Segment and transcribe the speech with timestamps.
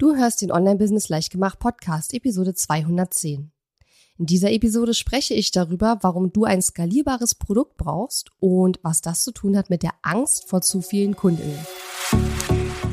[0.00, 3.52] Du hörst den Online-Business Leichtgemacht Podcast, Episode 210.
[4.16, 9.22] In dieser Episode spreche ich darüber, warum du ein skalierbares Produkt brauchst und was das
[9.24, 11.58] zu tun hat mit der Angst vor zu vielen Kundinnen.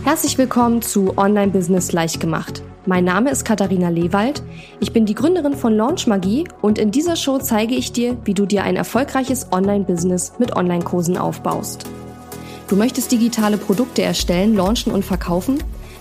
[0.03, 2.61] Herzlich willkommen zu Online-Business Leichtgemacht.
[2.85, 4.43] Mein Name ist Katharina Lewald.
[4.81, 8.33] Ich bin die Gründerin von Launch Magie und in dieser Show zeige ich dir, wie
[8.33, 11.85] du dir ein erfolgreiches Online-Business mit Online-Kursen aufbaust.
[12.67, 15.63] Du möchtest digitale Produkte erstellen, launchen und verkaufen?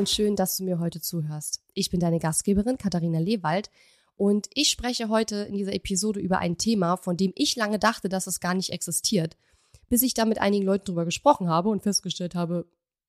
[0.00, 1.60] Und schön, dass du mir heute zuhörst.
[1.74, 3.70] Ich bin deine Gastgeberin Katharina Lewald
[4.16, 8.08] und ich spreche heute in dieser Episode über ein Thema, von dem ich lange dachte,
[8.08, 9.36] dass es gar nicht existiert,
[9.90, 12.66] bis ich da mit einigen Leuten drüber gesprochen habe und festgestellt habe,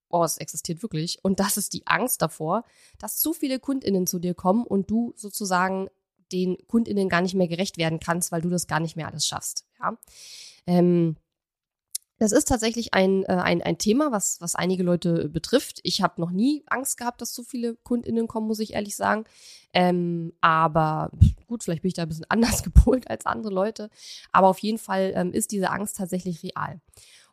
[0.10, 1.20] oh, es existiert wirklich.
[1.24, 2.66] Und das ist die Angst davor,
[3.00, 5.88] dass zu viele KundInnen zu dir kommen und du sozusagen
[6.34, 9.26] den KundInnen gar nicht mehr gerecht werden kannst, weil du das gar nicht mehr alles
[9.26, 9.66] schaffst.
[9.80, 9.98] Ja.
[10.68, 11.16] Ähm,
[12.22, 15.80] das ist tatsächlich ein, äh, ein, ein Thema, was, was einige Leute betrifft.
[15.82, 19.24] Ich habe noch nie Angst gehabt, dass so viele KundInnen kommen, muss ich ehrlich sagen.
[19.74, 21.10] Ähm, aber
[21.48, 23.90] gut, vielleicht bin ich da ein bisschen anders gepolt als andere Leute.
[24.32, 26.80] Aber auf jeden Fall ähm, ist diese Angst tatsächlich real.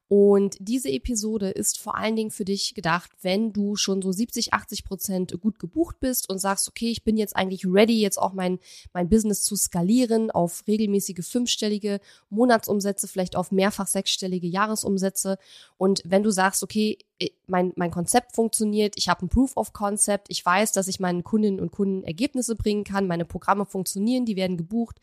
[0.09, 4.55] Und diese Episode ist vor allen Dingen für dich gedacht, wenn du schon so 70,
[4.55, 8.33] 80 Prozent gut gebucht bist und sagst, okay, ich bin jetzt eigentlich ready, jetzt auch
[8.33, 8.59] mein,
[8.95, 12.01] mein Business zu skalieren auf regelmäßige fünfstellige
[12.31, 15.37] Monatsumsätze, vielleicht auf mehrfach sechsstellige Jahresumsätze.
[15.77, 16.97] Und wenn du sagst, okay,
[17.47, 21.25] mein, mein Konzept funktioniert, ich habe ein Proof of Concept, ich weiß, dass ich meinen
[21.25, 25.01] Kundinnen und Kunden Ergebnisse bringen kann, meine Programme funktionieren, die werden gebucht.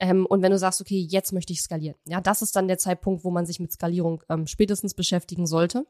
[0.00, 2.78] Ähm, und wenn du sagst, okay, jetzt möchte ich skalieren, ja, das ist dann der
[2.78, 5.86] Zeitpunkt, wo man sich mit Skalierung ähm, spätestens beschäftigen sollte.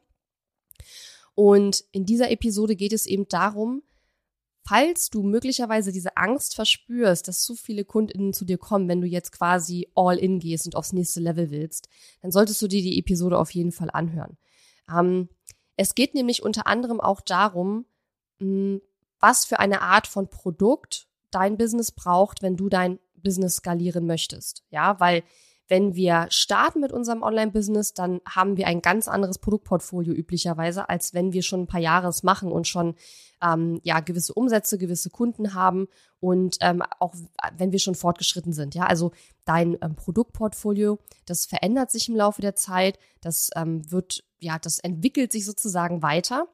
[1.35, 3.81] Und in dieser Episode geht es eben darum,
[4.65, 9.07] falls du möglicherweise diese Angst verspürst, dass zu viele KundInnen zu dir kommen, wenn du
[9.07, 11.89] jetzt quasi all in gehst und aufs nächste Level willst,
[12.21, 14.37] dann solltest du dir die Episode auf jeden Fall anhören.
[14.89, 15.29] Ähm,
[15.77, 17.85] es geht nämlich unter anderem auch darum,
[18.39, 18.81] hm,
[19.19, 24.63] was für eine Art von Produkt dein Business braucht, wenn du dein Business skalieren möchtest.
[24.69, 25.23] Ja, weil
[25.67, 31.13] wenn wir starten mit unserem Online-Business, dann haben wir ein ganz anderes Produktportfolio üblicherweise, als
[31.13, 32.95] wenn wir schon ein paar Jahre es machen und schon
[33.41, 35.87] ähm, ja gewisse Umsätze, gewisse Kunden haben
[36.19, 37.13] und ähm, auch
[37.57, 38.75] wenn wir schon fortgeschritten sind.
[38.75, 39.11] Ja, also
[39.45, 44.79] dein ähm, Produktportfolio, das verändert sich im Laufe der Zeit, das ähm, wird ja, das
[44.79, 46.47] entwickelt sich sozusagen weiter.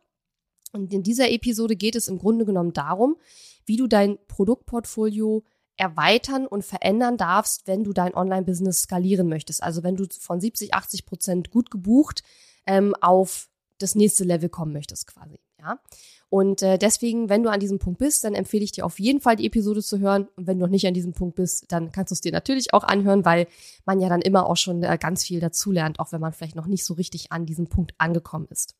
[0.72, 3.18] Und in dieser Episode geht es im Grunde genommen darum,
[3.66, 5.44] wie du dein Produktportfolio
[5.80, 9.64] erweitern und verändern darfst, wenn du dein Online-Business skalieren möchtest.
[9.64, 12.22] Also wenn du von 70, 80 Prozent gut gebucht
[12.66, 15.40] ähm, auf das nächste Level kommen möchtest quasi.
[15.58, 15.80] Ja.
[16.28, 19.22] Und äh, deswegen, wenn du an diesem Punkt bist, dann empfehle ich dir auf jeden
[19.22, 20.28] Fall die Episode zu hören.
[20.36, 22.74] Und wenn du noch nicht an diesem Punkt bist, dann kannst du es dir natürlich
[22.74, 23.48] auch anhören, weil
[23.86, 26.68] man ja dann immer auch schon äh, ganz viel dazulernt, auch wenn man vielleicht noch
[26.68, 28.76] nicht so richtig an diesem Punkt angekommen ist.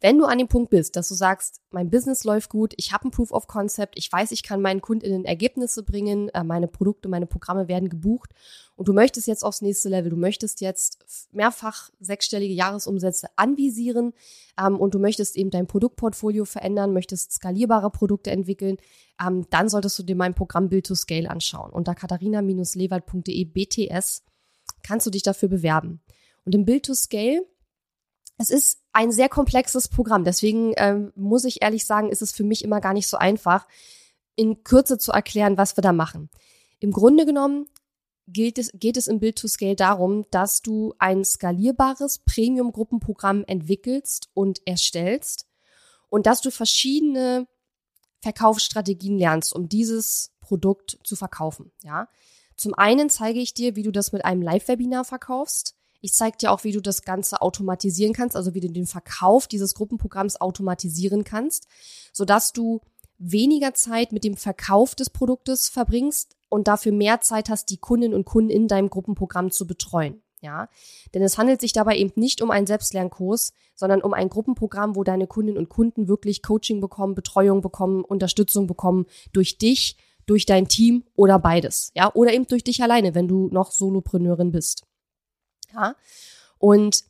[0.00, 3.08] Wenn du an dem Punkt bist, dass du sagst, mein Business läuft gut, ich habe
[3.08, 7.08] ein Proof of Concept, ich weiß, ich kann meinen KundInnen Ergebnisse bringen, äh, meine Produkte,
[7.08, 8.30] meine Programme werden gebucht
[8.76, 14.12] und du möchtest jetzt aufs nächste Level, du möchtest jetzt mehrfach sechsstellige Jahresumsätze anvisieren
[14.56, 18.76] ähm, und du möchtest eben dein Produktportfolio verändern, möchtest skalierbare Produkte entwickeln,
[19.20, 21.72] ähm, dann solltest du dir mein Programm Build to Scale anschauen.
[21.72, 24.22] Unter katharina-lewald.de BTS
[24.84, 26.00] kannst du dich dafür bewerben.
[26.44, 27.44] Und im Build to Scale
[28.38, 30.24] es ist ein sehr komplexes Programm.
[30.24, 33.66] Deswegen ähm, muss ich ehrlich sagen, ist es für mich immer gar nicht so einfach,
[34.36, 36.30] in Kürze zu erklären, was wir da machen.
[36.78, 37.66] Im Grunde genommen
[38.28, 44.30] gilt es, geht es im Build to Scale darum, dass du ein skalierbares Premium-Gruppenprogramm entwickelst
[44.34, 45.46] und erstellst
[46.08, 47.48] und dass du verschiedene
[48.20, 51.72] Verkaufsstrategien lernst, um dieses Produkt zu verkaufen.
[51.82, 52.08] Ja,
[52.56, 55.77] zum einen zeige ich dir, wie du das mit einem Live-Webinar verkaufst.
[56.00, 59.48] Ich zeige dir auch, wie du das Ganze automatisieren kannst, also wie du den Verkauf
[59.48, 61.66] dieses Gruppenprogramms automatisieren kannst,
[62.12, 62.80] sodass du
[63.18, 68.14] weniger Zeit mit dem Verkauf des Produktes verbringst und dafür mehr Zeit hast, die Kundinnen
[68.14, 70.22] und Kunden in deinem Gruppenprogramm zu betreuen.
[70.40, 70.68] Ja,
[71.14, 75.02] denn es handelt sich dabei eben nicht um einen Selbstlernkurs, sondern um ein Gruppenprogramm, wo
[75.02, 79.96] deine Kundinnen und Kunden wirklich Coaching bekommen, Betreuung bekommen, Unterstützung bekommen durch dich,
[80.26, 81.90] durch dein Team oder beides.
[81.96, 84.84] Ja, oder eben durch dich alleine, wenn du noch Solopreneurin bist.
[85.74, 85.94] Ja?
[86.58, 87.04] Und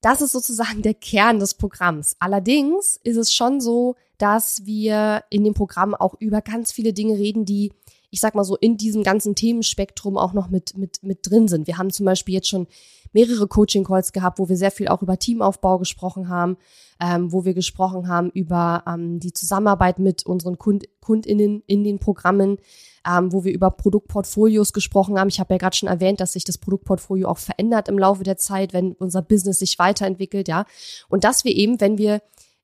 [0.00, 2.16] das ist sozusagen der Kern des Programms.
[2.20, 7.18] Allerdings ist es schon so, dass wir in dem Programm auch über ganz viele Dinge
[7.18, 7.72] reden, die
[8.10, 11.66] ich sag mal so, in diesem ganzen Themenspektrum auch noch mit, mit, mit drin sind.
[11.66, 12.66] Wir haben zum Beispiel jetzt schon
[13.12, 16.56] mehrere Coaching-Calls gehabt, wo wir sehr viel auch über Teamaufbau gesprochen haben,
[17.00, 21.98] ähm, wo wir gesprochen haben über ähm, die Zusammenarbeit mit unseren Kund KundInnen in den
[21.98, 22.58] Programmen,
[23.06, 25.28] ähm, wo wir über Produktportfolios gesprochen haben.
[25.28, 28.36] Ich habe ja gerade schon erwähnt, dass sich das Produktportfolio auch verändert im Laufe der
[28.36, 30.64] Zeit, wenn unser Business sich weiterentwickelt, ja.
[31.08, 32.20] Und dass wir eben, wenn wir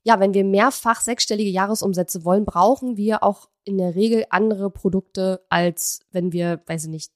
[0.06, 5.44] ja, wenn wir mehrfach sechsstellige Jahresumsätze wollen, brauchen wir auch in der Regel andere Produkte,
[5.48, 7.10] als wenn wir, weiß ich nicht,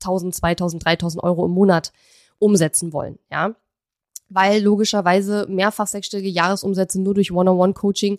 [0.00, 1.92] 1000, 2000, 3000 Euro im Monat
[2.38, 3.56] umsetzen wollen, ja.
[4.28, 8.18] Weil logischerweise mehrfach sechsstellige Jahresumsätze nur durch One-on-One-Coaching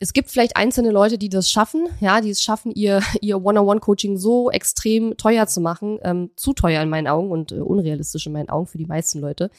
[0.00, 4.16] es gibt vielleicht einzelne Leute, die das schaffen, ja, die es schaffen, ihr, ihr One-on-One-Coaching
[4.16, 8.32] so extrem teuer zu machen, ähm, zu teuer in meinen Augen und äh, unrealistisch in
[8.32, 9.50] meinen Augen für die meisten Leute.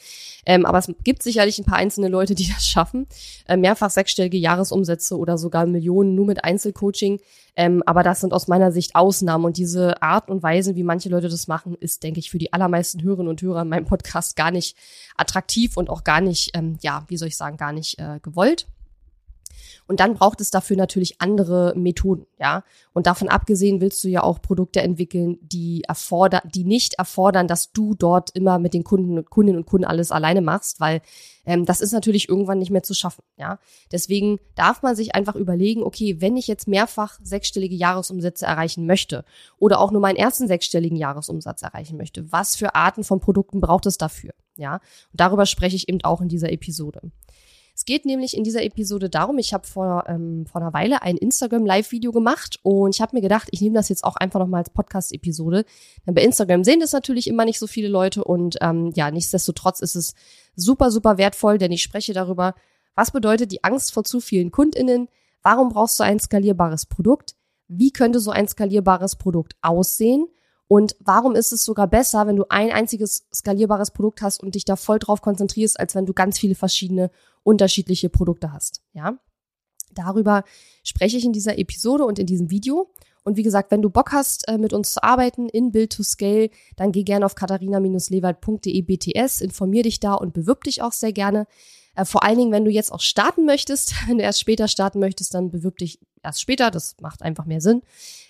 [0.46, 3.06] Ähm, aber es gibt sicherlich ein paar einzelne Leute, die das schaffen,
[3.48, 7.20] äh, mehrfach sechsstellige Jahresumsätze oder sogar Millionen nur mit Einzelcoaching.
[7.56, 11.10] Ähm, aber das sind aus meiner Sicht Ausnahmen und diese Art und Weise, wie manche
[11.10, 14.36] Leute das machen, ist, denke ich, für die allermeisten Hörerinnen und Hörer in meinem Podcast
[14.36, 14.76] gar nicht
[15.16, 18.66] attraktiv und auch gar nicht, ähm, ja, wie soll ich sagen, gar nicht äh, gewollt.
[19.90, 22.62] Und dann braucht es dafür natürlich andere Methoden, ja.
[22.92, 27.72] Und davon abgesehen willst du ja auch Produkte entwickeln, die erfordern, die nicht erfordern, dass
[27.72, 31.02] du dort immer mit den Kunden und Kundinnen und Kunden alles alleine machst, weil
[31.44, 33.58] ähm, das ist natürlich irgendwann nicht mehr zu schaffen, ja.
[33.90, 39.24] Deswegen darf man sich einfach überlegen, okay, wenn ich jetzt mehrfach sechsstellige Jahresumsätze erreichen möchte
[39.58, 43.86] oder auch nur meinen ersten sechsstelligen Jahresumsatz erreichen möchte, was für Arten von Produkten braucht
[43.86, 44.74] es dafür, ja?
[44.74, 47.00] Und darüber spreche ich eben auch in dieser Episode.
[47.80, 51.16] Es geht nämlich in dieser Episode darum, ich habe vor, ähm, vor einer Weile ein
[51.16, 54.68] Instagram-Live-Video gemacht und ich habe mir gedacht, ich nehme das jetzt auch einfach nochmal als
[54.68, 55.64] Podcast-Episode.
[56.06, 59.80] Denn bei Instagram sehen das natürlich immer nicht so viele Leute und ähm, ja, nichtsdestotrotz
[59.80, 60.12] ist es
[60.54, 62.54] super, super wertvoll, denn ich spreche darüber,
[62.96, 65.08] was bedeutet die Angst vor zu vielen KundInnen,
[65.42, 67.34] warum brauchst du ein skalierbares Produkt,
[67.66, 70.26] wie könnte so ein skalierbares Produkt aussehen
[70.72, 74.64] und warum ist es sogar besser, wenn du ein einziges skalierbares Produkt hast und dich
[74.64, 77.10] da voll drauf konzentrierst, als wenn du ganz viele verschiedene
[77.42, 78.80] unterschiedliche Produkte hast?
[78.92, 79.18] Ja?
[79.92, 80.44] Darüber
[80.84, 82.88] spreche ich in dieser Episode und in diesem Video.
[83.24, 86.04] Und wie gesagt, wenn du Bock hast, äh, mit uns zu arbeiten in Build to
[86.04, 91.12] Scale, dann geh gerne auf katharina-lewald.de BTS, informier dich da und bewirb dich auch sehr
[91.12, 91.48] gerne.
[92.00, 95.00] Äh, vor allen Dingen, wenn du jetzt auch starten möchtest, wenn du erst später starten
[95.00, 96.70] möchtest, dann bewirb dich erst später.
[96.70, 97.82] Das macht einfach mehr Sinn.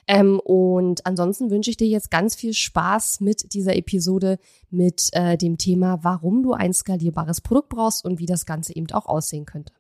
[0.06, 4.38] Ähm, und ansonsten wünsche ich dir jetzt ganz viel Spaß mit dieser Episode
[4.70, 8.90] mit äh, dem Thema, warum du ein skalierbares Produkt brauchst und wie das Ganze eben
[8.92, 9.72] auch aussehen könnte.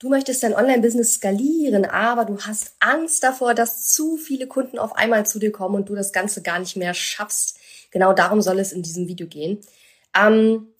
[0.00, 4.94] Du möchtest dein Online-Business skalieren, aber du hast Angst davor, dass zu viele Kunden auf
[4.94, 7.58] einmal zu dir kommen und du das Ganze gar nicht mehr schaffst.
[7.90, 9.58] Genau darum soll es in diesem Video gehen.
[10.18, 10.74] Ähm,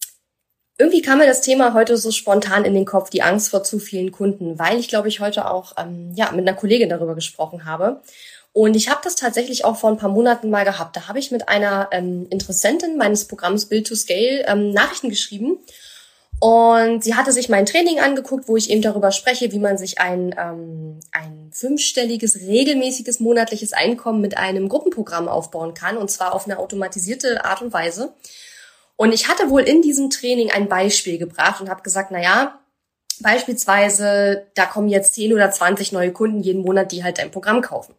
[0.79, 3.79] irgendwie kam mir das Thema heute so spontan in den Kopf, die Angst vor zu
[3.79, 7.65] vielen Kunden, weil ich glaube ich heute auch ähm, ja mit einer Kollegin darüber gesprochen
[7.65, 8.01] habe.
[8.53, 10.97] Und ich habe das tatsächlich auch vor ein paar Monaten mal gehabt.
[10.97, 15.59] Da habe ich mit einer ähm, Interessentin meines Programms Build to Scale ähm, Nachrichten geschrieben.
[16.41, 20.01] Und sie hatte sich mein Training angeguckt, wo ich eben darüber spreche, wie man sich
[20.01, 25.97] ein, ähm, ein fünfstelliges, regelmäßiges monatliches Einkommen mit einem Gruppenprogramm aufbauen kann.
[25.97, 28.13] Und zwar auf eine automatisierte Art und Weise.
[28.99, 32.59] Und ich hatte wohl in diesem Training ein Beispiel gebracht und habe gesagt, na ja,
[33.21, 37.63] beispielsweise, da kommen jetzt 10 oder 20 neue Kunden jeden Monat, die halt dein Programm
[37.63, 37.95] kaufen.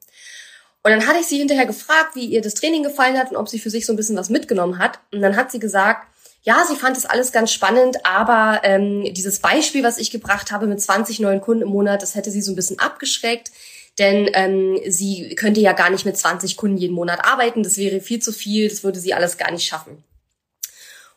[0.84, 3.48] Und dann hatte ich sie hinterher gefragt, wie ihr das Training gefallen hat und ob
[3.48, 5.00] sie für sich so ein bisschen was mitgenommen hat.
[5.14, 6.06] Und dann hat sie gesagt,
[6.42, 10.68] ja, sie fand es alles ganz spannend, aber ähm, dieses Beispiel, was ich gebracht habe
[10.68, 13.52] mit 20 neuen Kunden im Monat, das hätte sie so ein bisschen abgeschreckt,
[14.00, 18.02] denn ähm, sie könnte ja gar nicht mit 20 Kunden jeden Monat arbeiten, das wäre
[18.02, 20.04] viel zu viel, das würde sie alles gar nicht schaffen.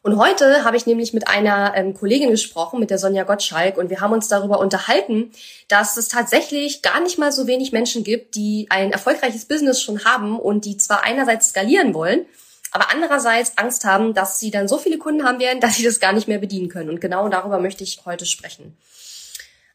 [0.03, 3.89] Und heute habe ich nämlich mit einer ähm, Kollegin gesprochen, mit der Sonja Gottschalk, und
[3.89, 5.31] wir haben uns darüber unterhalten,
[5.69, 10.05] dass es tatsächlich gar nicht mal so wenig Menschen gibt, die ein erfolgreiches Business schon
[10.05, 12.27] haben und die zwar einerseits skalieren wollen,
[12.73, 16.01] aber andererseits Angst haben, dass sie dann so viele Kunden haben werden, dass sie das
[16.01, 16.91] gar nicht mehr bedienen können.
[16.91, 18.77] Und genau darüber möchte ich heute sprechen.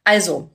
[0.04, 0.50] Also,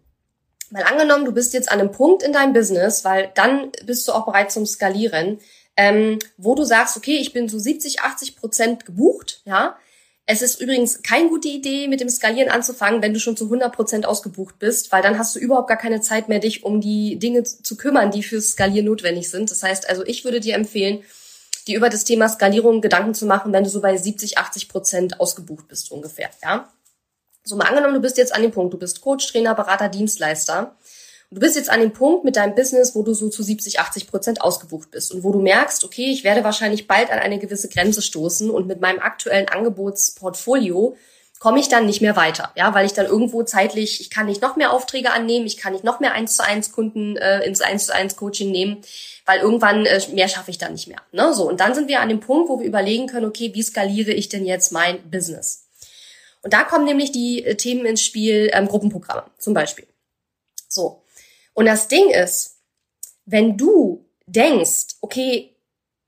[0.69, 4.13] mal angenommen, du bist jetzt an einem Punkt in deinem Business, weil dann bist du
[4.13, 5.39] auch bereit zum Skalieren,
[5.77, 9.77] ähm, wo du sagst, okay, ich bin so 70, 80 Prozent gebucht, ja.
[10.25, 13.75] Es ist übrigens keine gute Idee, mit dem Skalieren anzufangen, wenn du schon zu 100
[13.75, 17.19] Prozent ausgebucht bist, weil dann hast du überhaupt gar keine Zeit mehr, dich um die
[17.19, 19.51] Dinge zu kümmern, die fürs Skalieren notwendig sind.
[19.51, 21.03] Das heißt also, ich würde dir empfehlen,
[21.67, 25.21] dir über das Thema Skalierung Gedanken zu machen, wenn du so bei 70, 80 Prozent
[25.21, 26.73] ausgebucht bist ungefähr, ja.
[27.45, 30.77] So mal angenommen, du bist jetzt an dem Punkt, du bist Coach, Trainer, Berater, Dienstleister
[31.33, 34.07] Du bist jetzt an dem Punkt mit deinem Business, wo du so zu 70, 80
[34.07, 37.71] Prozent ausgebucht bist und wo du merkst, okay, ich werde wahrscheinlich bald an eine gewisse
[37.71, 40.95] Grenze stoßen und mit meinem aktuellen Angebotsportfolio
[41.39, 44.43] komme ich dann nicht mehr weiter, ja, weil ich dann irgendwo zeitlich, ich kann nicht
[44.43, 47.63] noch mehr Aufträge annehmen, ich kann nicht noch mehr eins zu eins Kunden äh, ins
[47.63, 48.83] eins zu eins Coaching nehmen,
[49.25, 51.01] weil irgendwann äh, mehr schaffe ich dann nicht mehr.
[51.13, 51.33] Ne?
[51.33, 54.13] So und dann sind wir an dem Punkt, wo wir überlegen können, okay, wie skaliere
[54.13, 55.67] ich denn jetzt mein Business?
[56.43, 59.87] Und da kommen nämlich die äh, Themen ins Spiel, ähm, Gruppenprogramme zum Beispiel.
[60.69, 61.02] So
[61.55, 62.59] und das Ding ist,
[63.25, 65.57] wenn du denkst, okay,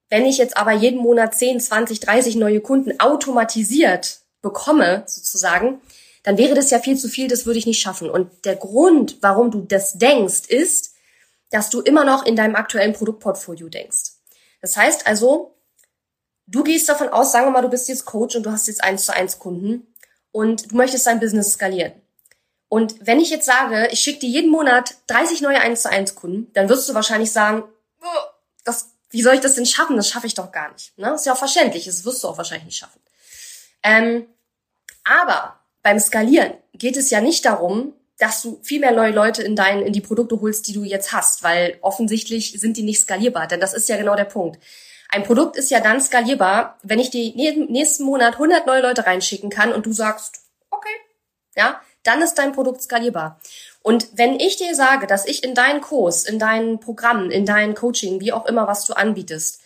[0.08, 5.80] wenn ich jetzt aber jeden Monat 10, 20, 30 neue Kunden automatisiert bekomme, sozusagen,
[6.22, 8.08] dann wäre das ja viel zu viel, das würde ich nicht schaffen.
[8.10, 10.94] Und der Grund, warum du das denkst, ist,
[11.50, 14.12] dass du immer noch in deinem aktuellen Produktportfolio denkst.
[14.60, 15.56] Das heißt also,
[16.46, 18.82] du gehst davon aus, sagen wir mal, du bist jetzt Coach und du hast jetzt
[18.82, 19.86] eins zu eins Kunden
[20.32, 21.92] und du möchtest dein Business skalieren.
[22.75, 26.16] Und wenn ich jetzt sage, ich schicke dir jeden Monat 30 neue 1 zu 1
[26.16, 27.62] Kunden, dann wirst du wahrscheinlich sagen,
[28.64, 29.97] das, wie soll ich das denn schaffen?
[29.97, 30.99] Das schaffe ich doch gar nicht.
[30.99, 31.07] Ne?
[31.07, 33.00] Das ist ja auch verständlich, das wirst du auch wahrscheinlich nicht schaffen.
[33.85, 34.26] Ähm,
[35.04, 39.54] aber beim Skalieren geht es ja nicht darum, dass du viel mehr neue Leute in
[39.54, 43.47] dein, in die Produkte holst, die du jetzt hast, weil offensichtlich sind die nicht skalierbar,
[43.47, 44.59] denn das ist ja genau der Punkt.
[45.11, 47.33] Ein Produkt ist ja dann skalierbar, wenn ich dir
[47.69, 50.40] nächsten Monat 100 neue Leute reinschicken kann und du sagst,
[50.71, 50.97] okay,
[51.54, 53.40] ja, dann ist dein Produkt skalierbar.
[53.82, 57.75] Und wenn ich dir sage, dass ich in deinen Kurs, in dein Programm, in dein
[57.75, 59.61] Coaching, wie auch immer, was du anbietest,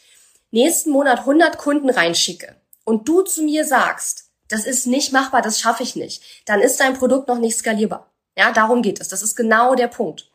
[0.50, 5.60] nächsten Monat 100 Kunden reinschicke und du zu mir sagst, das ist nicht machbar, das
[5.60, 8.10] schaffe ich nicht, dann ist dein Produkt noch nicht skalierbar.
[8.36, 9.08] Ja, darum geht es.
[9.08, 10.30] Das ist genau der Punkt.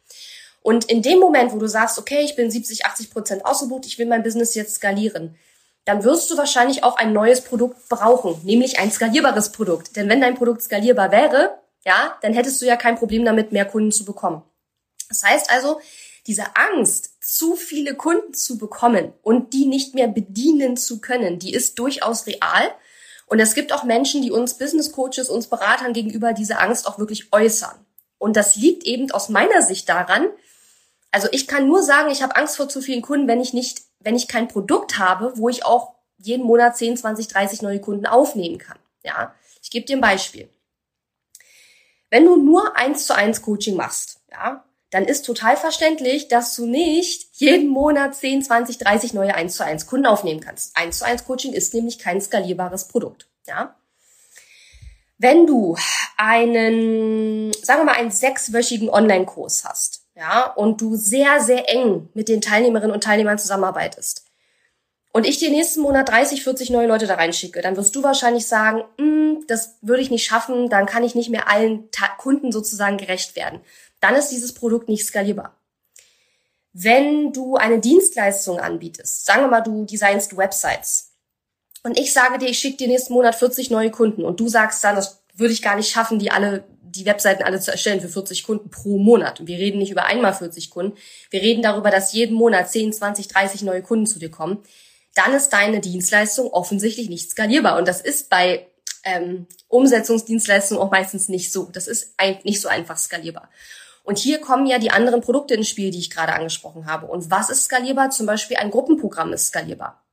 [0.61, 3.97] Und in dem Moment, wo du sagst, okay, ich bin 70, 80 Prozent ausgebucht, ich
[3.97, 5.35] will mein Business jetzt skalieren,
[5.85, 9.95] dann wirst du wahrscheinlich auch ein neues Produkt brauchen, nämlich ein skalierbares Produkt.
[9.95, 13.65] Denn wenn dein Produkt skalierbar wäre, ja, dann hättest du ja kein Problem damit, mehr
[13.65, 14.43] Kunden zu bekommen.
[15.09, 15.79] Das heißt also,
[16.27, 21.53] diese Angst, zu viele Kunden zu bekommen und die nicht mehr bedienen zu können, die
[21.53, 22.73] ist durchaus real.
[23.27, 26.99] Und es gibt auch Menschen, die uns Business Coaches, uns Beratern gegenüber diese Angst auch
[26.99, 27.85] wirklich äußern.
[28.17, 30.27] Und das liegt eben aus meiner Sicht daran,
[31.13, 33.83] also ich kann nur sagen, ich habe Angst vor zu vielen Kunden, wenn ich nicht,
[33.99, 38.07] wenn ich kein Produkt habe, wo ich auch jeden Monat 10, 20, 30 neue Kunden
[38.07, 38.79] aufnehmen kann.
[39.03, 40.49] Ja, ich gebe dir ein Beispiel.
[42.13, 46.67] Wenn du nur eins zu eins Coaching machst, ja, dann ist total verständlich, dass du
[46.67, 50.77] nicht jeden Monat 10, 20, 30 neue 1 zu 1 Kunden aufnehmen kannst.
[50.77, 53.27] 1 zu 1 Coaching ist nämlich kein skalierbares Produkt.
[53.47, 53.73] Ja?
[55.17, 55.75] Wenn du
[56.15, 62.27] einen, sagen wir mal, einen sechswöchigen Online-Kurs hast, ja, und du sehr, sehr eng mit
[62.27, 64.23] den Teilnehmerinnen und Teilnehmern zusammenarbeitest,
[65.13, 68.47] und ich dir nächsten Monat 30, 40 neue Leute da reinschicke, dann wirst du wahrscheinlich
[68.47, 72.51] sagen, mm, das würde ich nicht schaffen, dann kann ich nicht mehr allen Ta Kunden
[72.51, 73.61] sozusagen gerecht werden
[74.03, 75.57] dann ist dieses Produkt nicht skalierbar.
[76.73, 81.13] Wenn du eine Dienstleistung anbietest, sagen wir mal, du designst Websites
[81.83, 84.83] und ich sage dir, ich schicke dir nächsten Monat 40 neue Kunden und du sagst
[84.83, 88.09] dann, das würde ich gar nicht schaffen, die alle die Webseiten alle zu erstellen für
[88.09, 89.39] 40 Kunden pro Monat.
[89.39, 90.95] Und wir reden nicht über einmal 40 Kunden.
[91.31, 94.59] Wir reden darüber, dass jeden Monat 10, 20, 30 neue Kunden zu dir kommen.
[95.15, 97.77] Dann ist deine Dienstleistung offensichtlich nicht skalierbar.
[97.77, 98.67] Und das ist bei
[99.03, 101.69] ähm, Umsetzungsdienstleistungen auch meistens nicht so.
[101.71, 103.49] Das ist nicht so einfach skalierbar.
[104.03, 107.07] Und hier kommen ja die anderen Produkte ins Spiel, die ich gerade angesprochen habe.
[107.07, 108.09] Und was ist skalierbar?
[108.09, 110.03] Zum Beispiel ein Gruppenprogramm ist skalierbar.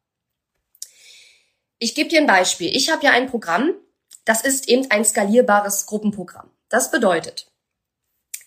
[1.78, 2.74] Ich gebe dir ein Beispiel.
[2.74, 3.72] Ich habe ja ein Programm,
[4.24, 6.50] das ist eben ein skalierbares Gruppenprogramm.
[6.68, 7.49] Das bedeutet,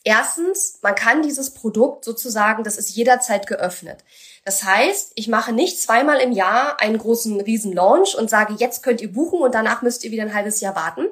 [0.04, 4.04] erstens, man kann dieses Produkt sozusagen, das ist jederzeit geöffnet.
[4.46, 8.84] Das heißt, ich mache nicht zweimal im Jahr einen großen riesen Launch und sage, jetzt
[8.84, 11.08] könnt ihr buchen und danach müsst ihr wieder ein halbes Jahr warten,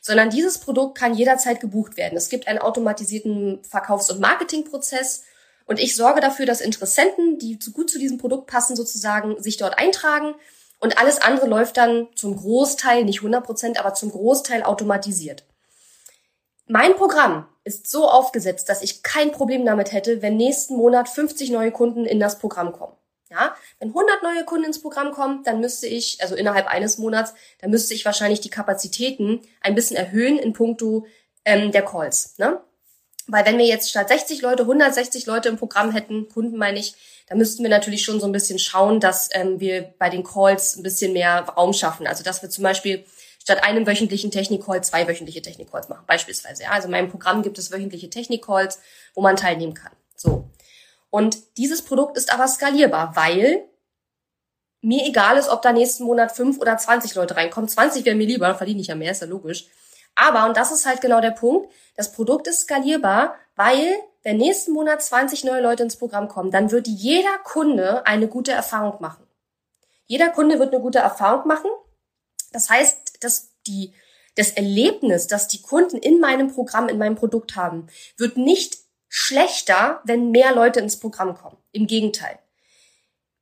[0.00, 2.16] sondern dieses Produkt kann jederzeit gebucht werden.
[2.16, 5.24] Es gibt einen automatisierten Verkaufs- und Marketingprozess
[5.66, 9.56] und ich sorge dafür, dass Interessenten, die zu gut zu diesem Produkt passen, sozusagen sich
[9.56, 10.36] dort eintragen
[10.78, 15.44] und alles andere läuft dann zum Großteil, nicht 100 Prozent, aber zum Großteil automatisiert.
[16.68, 21.50] Mein Programm ist so aufgesetzt, dass ich kein Problem damit hätte, wenn nächsten Monat 50
[21.50, 22.94] neue Kunden in das Programm kommen.
[23.28, 27.34] Ja, wenn 100 neue Kunden ins Programm kommen, dann müsste ich, also innerhalb eines Monats,
[27.60, 31.06] dann müsste ich wahrscheinlich die Kapazitäten ein bisschen erhöhen in puncto
[31.44, 32.38] ähm, der Calls.
[32.38, 32.60] Ne?
[33.26, 36.94] Weil wenn wir jetzt statt 60 Leute 160 Leute im Programm hätten, Kunden meine ich,
[37.28, 40.76] dann müssten wir natürlich schon so ein bisschen schauen, dass ähm, wir bei den Calls
[40.76, 42.06] ein bisschen mehr Raum schaffen.
[42.06, 43.04] Also dass wir zum Beispiel
[43.46, 46.64] statt einem wöchentlichen Technik-Call zwei wöchentliche Technik-Calls machen, beispielsweise.
[46.64, 46.70] Ja?
[46.72, 48.80] Also in meinem Programm gibt es wöchentliche Technik-Calls,
[49.14, 49.92] wo man teilnehmen kann.
[50.16, 50.50] So.
[51.10, 53.62] Und dieses Produkt ist aber skalierbar, weil
[54.80, 57.68] mir egal ist, ob da nächsten Monat fünf oder zwanzig Leute reinkommen.
[57.68, 59.68] 20 wäre mir lieber, verdiene ich ja mehr, ist ja logisch.
[60.16, 64.72] Aber, und das ist halt genau der Punkt, das Produkt ist skalierbar, weil wenn nächsten
[64.72, 69.24] Monat 20 neue Leute ins Programm kommen, dann wird jeder Kunde eine gute Erfahrung machen.
[70.06, 71.70] Jeder Kunde wird eine gute Erfahrung machen.
[72.52, 73.92] Das heißt, dass die,
[74.34, 80.00] das Erlebnis, das die Kunden in meinem Programm, in meinem Produkt haben, wird nicht schlechter,
[80.04, 81.56] wenn mehr Leute ins Programm kommen.
[81.72, 82.38] Im Gegenteil.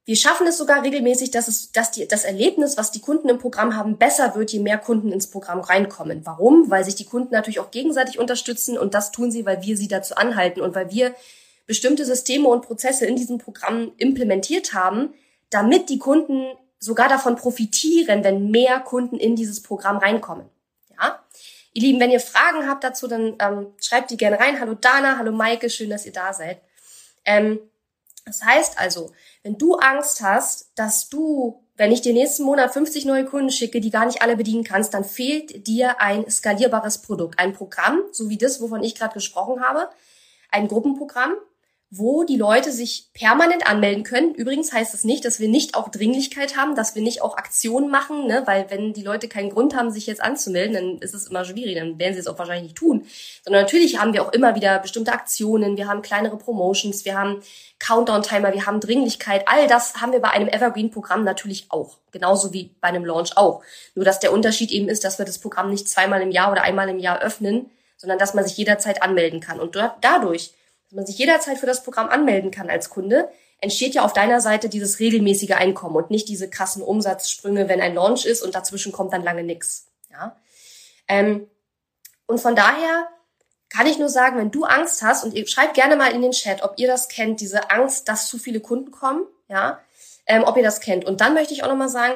[0.07, 3.39] Wir schaffen es sogar regelmäßig, dass, es, dass die, das Erlebnis, was die Kunden im
[3.39, 6.27] Programm haben, besser wird, je mehr Kunden ins Programm reinkommen.
[6.27, 6.71] Warum?
[6.71, 9.89] Weil sich die Kunden natürlich auch gegenseitig unterstützen und das tun sie, weil wir sie
[9.89, 11.15] dazu anhalten und weil wir
[11.67, 15.15] bestimmte Systeme und Prozesse in diesem Programm implementiert haben,
[15.49, 16.49] damit die Kunden
[16.85, 20.49] sogar davon profitieren, wenn mehr Kunden in dieses Programm reinkommen.
[20.91, 21.25] Ja?
[21.73, 24.61] Ihr Lieben, wenn ihr Fragen habt dazu, dann ähm, schreibt die gerne rein.
[24.61, 26.61] Hallo Dana, hallo Maike, schön, dass ihr da seid.
[27.25, 27.59] Ähm,
[28.27, 29.13] das heißt also,
[29.43, 33.81] wenn du Angst hast, dass du, wenn ich dir nächsten Monat 50 neue Kunden schicke,
[33.81, 38.29] die gar nicht alle bedienen kannst, dann fehlt dir ein skalierbares Produkt, ein Programm, so
[38.29, 39.89] wie das, wovon ich gerade gesprochen habe,
[40.51, 41.35] ein Gruppenprogramm,
[41.97, 44.35] wo die Leute sich permanent anmelden können.
[44.35, 47.89] Übrigens heißt das nicht, dass wir nicht auch Dringlichkeit haben, dass wir nicht auch Aktionen
[47.89, 48.43] machen, ne?
[48.47, 51.77] weil wenn die Leute keinen Grund haben, sich jetzt anzumelden, dann ist es immer schwierig,
[51.77, 53.07] dann werden sie es auch wahrscheinlich nicht tun.
[53.45, 57.43] Sondern natürlich haben wir auch immer wieder bestimmte Aktionen, wir haben kleinere Promotions, wir haben
[57.79, 59.47] Countdown-Timer, wir haben Dringlichkeit.
[59.47, 61.99] All das haben wir bei einem Evergreen-Programm natürlich auch.
[62.11, 63.63] Genauso wie bei einem Launch auch.
[63.95, 66.63] Nur dass der Unterschied eben ist, dass wir das Programm nicht zweimal im Jahr oder
[66.63, 69.61] einmal im Jahr öffnen, sondern dass man sich jederzeit anmelden kann.
[69.61, 70.55] Und dadurch
[70.95, 73.29] man sich jederzeit für das Programm anmelden kann als Kunde,
[73.61, 77.95] entsteht ja auf deiner Seite dieses regelmäßige Einkommen und nicht diese krassen Umsatzsprünge, wenn ein
[77.95, 79.89] Launch ist und dazwischen kommt dann lange nichts.
[80.11, 80.37] Ja?
[81.09, 81.49] Ähm,
[82.27, 83.09] und von daher
[83.69, 86.33] kann ich nur sagen, wenn du Angst hast und ihr schreibt gerne mal in den
[86.33, 89.81] Chat, ob ihr das kennt, diese Angst, dass zu viele Kunden kommen, ja,
[90.27, 91.05] ähm, ob ihr das kennt.
[91.05, 92.15] Und dann möchte ich auch nochmal sagen,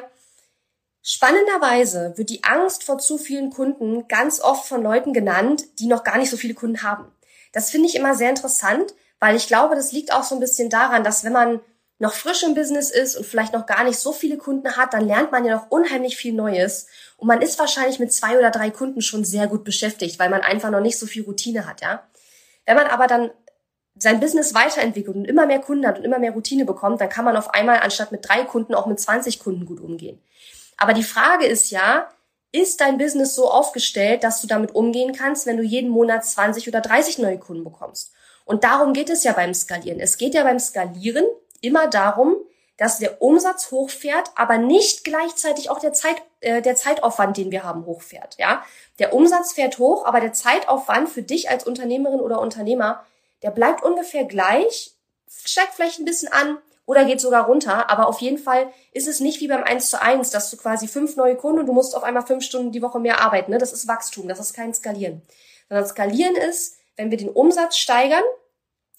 [1.01, 6.03] spannenderweise wird die Angst vor zu vielen Kunden ganz oft von Leuten genannt, die noch
[6.03, 7.11] gar nicht so viele Kunden haben.
[7.51, 10.69] Das finde ich immer sehr interessant, weil ich glaube, das liegt auch so ein bisschen
[10.69, 11.59] daran, dass wenn man
[11.99, 15.05] noch frisch im Business ist und vielleicht noch gar nicht so viele Kunden hat, dann
[15.05, 16.87] lernt man ja noch unheimlich viel Neues.
[17.17, 20.41] Und man ist wahrscheinlich mit zwei oder drei Kunden schon sehr gut beschäftigt, weil man
[20.41, 22.07] einfach noch nicht so viel Routine hat, ja.
[22.65, 23.31] Wenn man aber dann
[23.97, 27.25] sein Business weiterentwickelt und immer mehr Kunden hat und immer mehr Routine bekommt, dann kann
[27.25, 30.21] man auf einmal anstatt mit drei Kunden auch mit 20 Kunden gut umgehen.
[30.77, 32.07] Aber die Frage ist ja,
[32.51, 36.67] ist dein Business so aufgestellt, dass du damit umgehen kannst, wenn du jeden Monat 20
[36.67, 38.11] oder 30 neue Kunden bekommst?
[38.45, 39.99] Und darum geht es ja beim Skalieren.
[39.99, 41.25] Es geht ja beim Skalieren
[41.61, 42.35] immer darum,
[42.77, 47.63] dass der Umsatz hochfährt, aber nicht gleichzeitig auch der, Zeit, äh, der Zeitaufwand, den wir
[47.63, 48.37] haben, hochfährt.
[48.39, 48.63] Ja,
[48.99, 53.05] der Umsatz fährt hoch, aber der Zeitaufwand für dich als Unternehmerin oder Unternehmer,
[53.43, 54.95] der bleibt ungefähr gleich,
[55.27, 56.57] steigt vielleicht ein bisschen an,
[56.89, 57.87] oder geht sogar runter.
[57.91, 60.87] Aber auf jeden Fall ist es nicht wie beim 1 zu 1, dass du quasi
[60.87, 63.51] fünf neue Kunden und du musst auf einmal fünf Stunden die Woche mehr arbeiten.
[63.51, 63.59] Ne?
[63.59, 65.21] Das ist Wachstum, das ist kein Skalieren.
[65.67, 68.23] Sondern Skalieren ist, wenn wir den Umsatz steigern,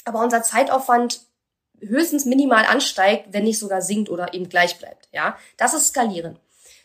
[0.04, 1.22] aber unser Zeitaufwand
[1.80, 5.08] höchstens minimal ansteigt, wenn nicht sogar sinkt oder eben gleich bleibt.
[5.10, 6.38] Ja, das ist Skalieren.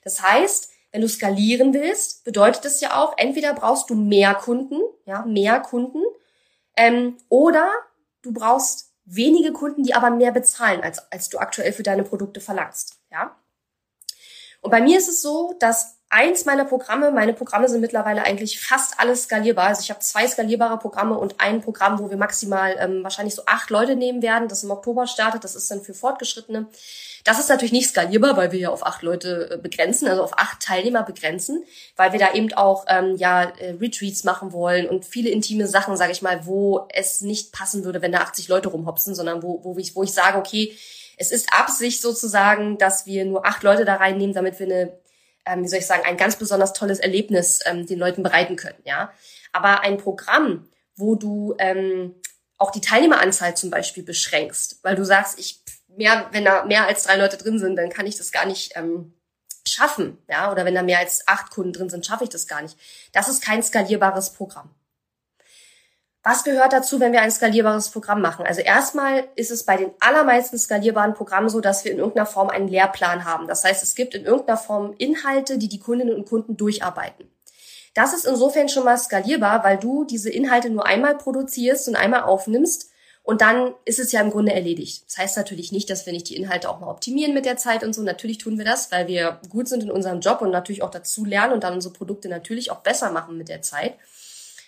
[0.03, 4.81] Das heißt, wenn du skalieren willst, bedeutet es ja auch, entweder brauchst du mehr Kunden,
[5.05, 6.01] ja, mehr Kunden,
[6.75, 7.69] ähm, oder
[8.23, 12.41] du brauchst wenige Kunden, die aber mehr bezahlen, als, als du aktuell für deine Produkte
[12.41, 12.97] verlangst.
[13.11, 13.35] Ja?
[14.61, 18.59] Und bei mir ist es so, dass eins meiner Programme, meine Programme sind mittlerweile eigentlich
[18.59, 19.67] fast alles skalierbar.
[19.67, 23.43] Also ich habe zwei skalierbare Programme und ein Programm, wo wir maximal ähm, wahrscheinlich so
[23.45, 25.43] acht Leute nehmen werden, das im Oktober startet.
[25.43, 26.67] Das ist dann für Fortgeschrittene.
[27.25, 30.38] Das ist natürlich nicht skalierbar, weil wir ja auf acht Leute äh, begrenzen, also auf
[30.38, 35.05] acht Teilnehmer begrenzen, weil wir da eben auch ähm, ja äh, Retreats machen wollen und
[35.05, 38.69] viele intime Sachen, sage ich mal, wo es nicht passen würde, wenn da 80 Leute
[38.69, 40.77] rumhopsen, sondern wo, wo, ich, wo ich sage, okay,
[41.17, 44.99] es ist Absicht sozusagen, dass wir nur acht Leute da reinnehmen, damit wir eine,
[45.47, 48.79] ähm, wie soll ich sagen, ein ganz besonders tolles Erlebnis ähm, den Leuten bereiten können.
[48.83, 49.11] Ja,
[49.51, 52.13] aber ein Programm, wo du ähm,
[52.59, 55.64] auch die Teilnehmeranzahl zum Beispiel beschränkst, weil du sagst, ich
[55.97, 58.73] mehr, wenn da mehr als drei Leute drin sind, dann kann ich das gar nicht
[58.75, 59.13] ähm,
[59.67, 60.17] schaffen.
[60.29, 62.77] Ja, oder wenn da mehr als acht Kunden drin sind, schaffe ich das gar nicht.
[63.13, 64.69] Das ist kein skalierbares Programm.
[66.27, 68.47] Was gehört dazu, wenn wir ein skalierbares Programm machen?
[68.47, 72.49] Also erstmal ist es bei den allermeisten skalierbaren Programmen so, dass wir in irgendeiner Form
[72.49, 73.47] einen Lehrplan haben.
[73.47, 77.29] Das heißt, es gibt in irgendeiner Form Inhalte, die die Kundinnen und Kunden durcharbeiten.
[77.93, 82.23] Das ist insofern schon mal skalierbar, weil du diese Inhalte nur einmal produzierst und einmal
[82.23, 82.89] aufnimmst
[83.25, 85.03] und dann ist es ja im Grunde erledigt.
[85.07, 87.83] Das heißt natürlich nicht, dass wir nicht die Inhalte auch mal optimieren mit der Zeit
[87.83, 88.03] und so.
[88.03, 91.25] Natürlich tun wir das, weil wir gut sind in unserem Job und natürlich auch dazu
[91.25, 93.95] lernen und dann unsere Produkte natürlich auch besser machen mit der Zeit.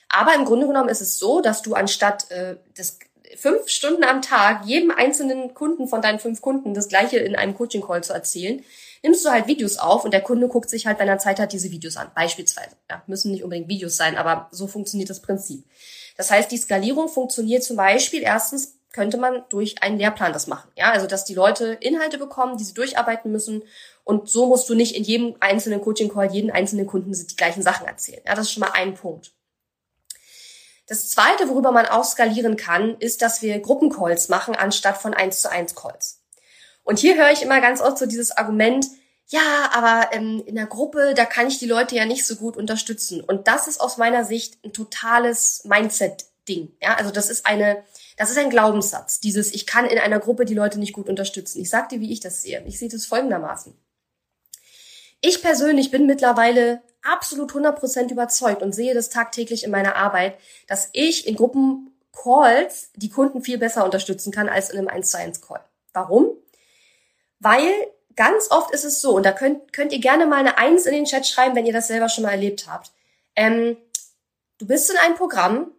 [0.10, 2.98] Aber im Grunde genommen ist es so, dass du anstatt äh, das
[3.36, 7.54] fünf Stunden am Tag jedem einzelnen Kunden von deinen fünf Kunden das gleiche in einem
[7.54, 8.64] Coaching-Call zu erzählen,
[9.04, 11.54] nimmst du halt Videos auf und der Kunde guckt sich halt, wenn er Zeit hat,
[11.54, 12.10] diese Videos an.
[12.16, 12.76] Beispielsweise.
[12.90, 15.64] Ja, müssen nicht unbedingt Videos sein, aber so funktioniert das Prinzip.
[16.18, 20.72] Das heißt, die Skalierung funktioniert zum Beispiel erstens könnte man durch einen Lehrplan das machen.
[20.76, 23.62] Ja, also dass die Leute Inhalte bekommen, die sie durcharbeiten müssen.
[24.04, 27.86] Und so musst du nicht in jedem einzelnen Coaching-Call jeden einzelnen Kunden die gleichen Sachen
[27.86, 28.22] erzählen.
[28.26, 29.34] Ja, das ist schon mal ein Punkt.
[30.88, 35.42] Das zweite, worüber man auch skalieren kann, ist, dass wir Gruppencalls machen anstatt von 1
[35.42, 36.22] zu 1 Calls.
[36.84, 38.88] Und hier höre ich immer ganz oft so dieses Argument,
[39.30, 42.56] ja, aber ähm, in der Gruppe, da kann ich die Leute ja nicht so gut
[42.56, 43.20] unterstützen.
[43.22, 46.72] Und das ist aus meiner Sicht ein totales Mindset-Ding.
[46.82, 47.84] Ja, also das ist eine,
[48.16, 49.20] das ist ein Glaubenssatz.
[49.20, 51.62] Dieses, ich kann in einer Gruppe die Leute nicht gut unterstützen.
[51.62, 52.64] Ich sag dir, wie ich das sehe.
[52.68, 53.76] Ich sehe das folgendermaßen.
[55.20, 60.38] Ich persönlich bin mittlerweile absolut 100% überzeugt und sehe das tagtäglich in meiner Arbeit,
[60.68, 65.18] dass ich in Gruppencalls die Kunden viel besser unterstützen kann als in einem 1 zu
[65.18, 65.66] 1 Call.
[65.92, 66.30] Warum?
[67.40, 67.72] Weil
[68.18, 70.94] ganz oft ist es so, und da könnt, könnt ihr gerne mal eine Eins in
[70.94, 72.92] den Chat schreiben, wenn ihr das selber schon mal erlebt habt.
[73.36, 73.78] Ähm,
[74.58, 75.72] du bist in einem Programm,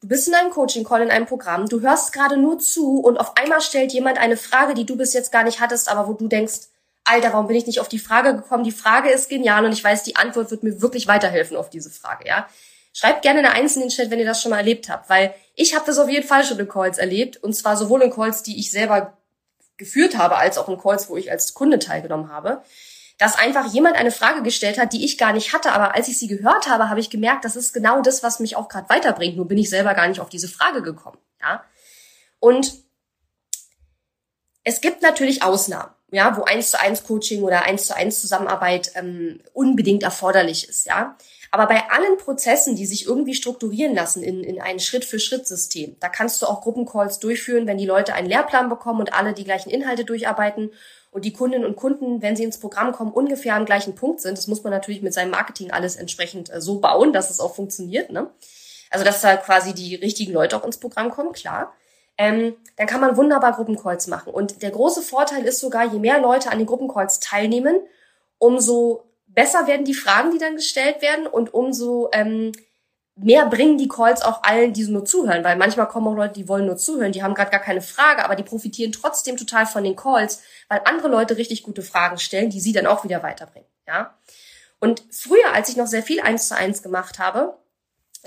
[0.00, 3.36] du bist in einem Coaching-Call in einem Programm, du hörst gerade nur zu und auf
[3.36, 6.28] einmal stellt jemand eine Frage, die du bis jetzt gar nicht hattest, aber wo du
[6.28, 6.68] denkst,
[7.04, 8.64] Alter, warum bin ich nicht auf die Frage gekommen?
[8.64, 11.90] Die Frage ist genial und ich weiß, die Antwort wird mir wirklich weiterhelfen auf diese
[11.90, 12.46] Frage, ja?
[12.92, 15.34] Schreibt gerne eine Eins in den Chat, wenn ihr das schon mal erlebt habt, weil
[15.54, 18.42] ich habe das auf jeden Fall schon in Calls erlebt und zwar sowohl in Calls,
[18.42, 19.17] die ich selber
[19.78, 22.62] geführt habe, als auch in Calls, wo ich als Kunde teilgenommen habe,
[23.16, 26.18] dass einfach jemand eine Frage gestellt hat, die ich gar nicht hatte, aber als ich
[26.18, 29.36] sie gehört habe, habe ich gemerkt, das ist genau das, was mich auch gerade weiterbringt.
[29.36, 31.18] Nur bin ich selber gar nicht auf diese Frage gekommen.
[31.40, 31.64] Ja,
[32.38, 32.74] und
[34.64, 38.92] es gibt natürlich Ausnahmen, ja, wo eins zu eins Coaching oder eins zu eins Zusammenarbeit
[38.94, 41.16] ähm, unbedingt erforderlich ist, ja.
[41.50, 46.42] Aber bei allen Prozessen, die sich irgendwie strukturieren lassen in, in ein Schritt-für-Schritt-System, da kannst
[46.42, 50.04] du auch Gruppencalls durchführen, wenn die Leute einen Lehrplan bekommen und alle die gleichen Inhalte
[50.04, 50.72] durcharbeiten
[51.10, 54.36] und die Kundinnen und Kunden, wenn sie ins Programm kommen, ungefähr am gleichen Punkt sind.
[54.36, 57.54] Das muss man natürlich mit seinem Marketing alles entsprechend äh, so bauen, dass es auch
[57.54, 58.10] funktioniert.
[58.10, 58.30] Ne?
[58.90, 61.72] Also dass da quasi die richtigen Leute auch ins Programm kommen, klar.
[62.18, 64.32] Ähm, dann kann man wunderbar Gruppencalls machen.
[64.32, 67.80] Und der große Vorteil ist sogar, je mehr Leute an den Gruppencalls teilnehmen,
[68.38, 72.52] umso besser werden die Fragen, die dann gestellt werden und umso ähm,
[73.14, 76.48] mehr bringen die Calls auch allen, die nur zuhören, weil manchmal kommen auch Leute, die
[76.48, 79.84] wollen nur zuhören, die haben gerade gar keine Frage, aber die profitieren trotzdem total von
[79.84, 83.68] den Calls, weil andere Leute richtig gute Fragen stellen, die sie dann auch wieder weiterbringen,
[83.86, 84.14] ja.
[84.80, 87.58] Und früher, als ich noch sehr viel eins zu eins gemacht habe,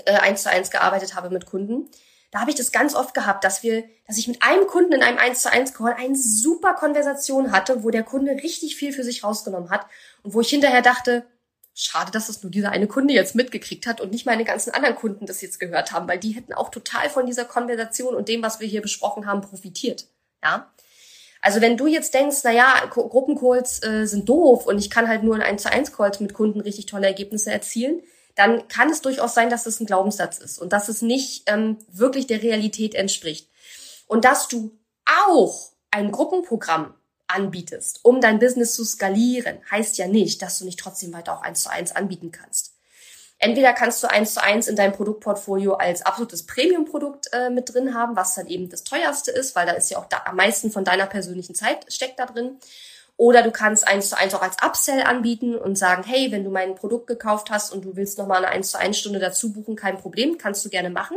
[0.04, 1.88] äh, eins zu eins gearbeitet habe mit Kunden,
[2.32, 5.02] da habe ich das ganz oft gehabt, dass wir, dass ich mit einem Kunden in
[5.02, 9.04] einem 1 zu 1 Call eine super Konversation hatte, wo der Kunde richtig viel für
[9.04, 9.86] sich rausgenommen hat
[10.22, 11.26] und wo ich hinterher dachte,
[11.74, 14.96] schade, dass es nur dieser eine Kunde jetzt mitgekriegt hat und nicht meine ganzen anderen
[14.96, 18.42] Kunden das jetzt gehört haben, weil die hätten auch total von dieser Konversation und dem,
[18.42, 20.06] was wir hier besprochen haben, profitiert.
[20.42, 20.72] Ja.
[21.42, 25.22] Also wenn du jetzt denkst, na ja, Gruppencalls äh, sind doof und ich kann halt
[25.22, 28.00] nur in 1 zu 1 Calls mit Kunden richtig tolle Ergebnisse erzielen,
[28.34, 31.78] dann kann es durchaus sein, dass es ein Glaubenssatz ist und dass es nicht ähm,
[31.90, 33.48] wirklich der Realität entspricht.
[34.06, 34.78] Und dass du
[35.26, 36.94] auch ein Gruppenprogramm
[37.26, 41.42] anbietest, um dein Business zu skalieren, heißt ja nicht, dass du nicht trotzdem weiter auch
[41.42, 42.74] eins zu eins anbieten kannst.
[43.38, 47.92] Entweder kannst du eins zu eins in deinem Produktportfolio als absolutes Premium-Produkt äh, mit drin
[47.92, 50.70] haben, was dann eben das teuerste ist, weil da ist ja auch da, am meisten
[50.70, 52.58] von deiner persönlichen Zeit steckt da drin.
[53.16, 56.50] Oder du kannst eins zu eins auch als Upsell anbieten und sagen, hey, wenn du
[56.50, 59.76] mein Produkt gekauft hast und du willst nochmal eine eins zu eins Stunde dazu buchen,
[59.76, 61.16] kein Problem, kannst du gerne machen.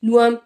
[0.00, 0.42] Nur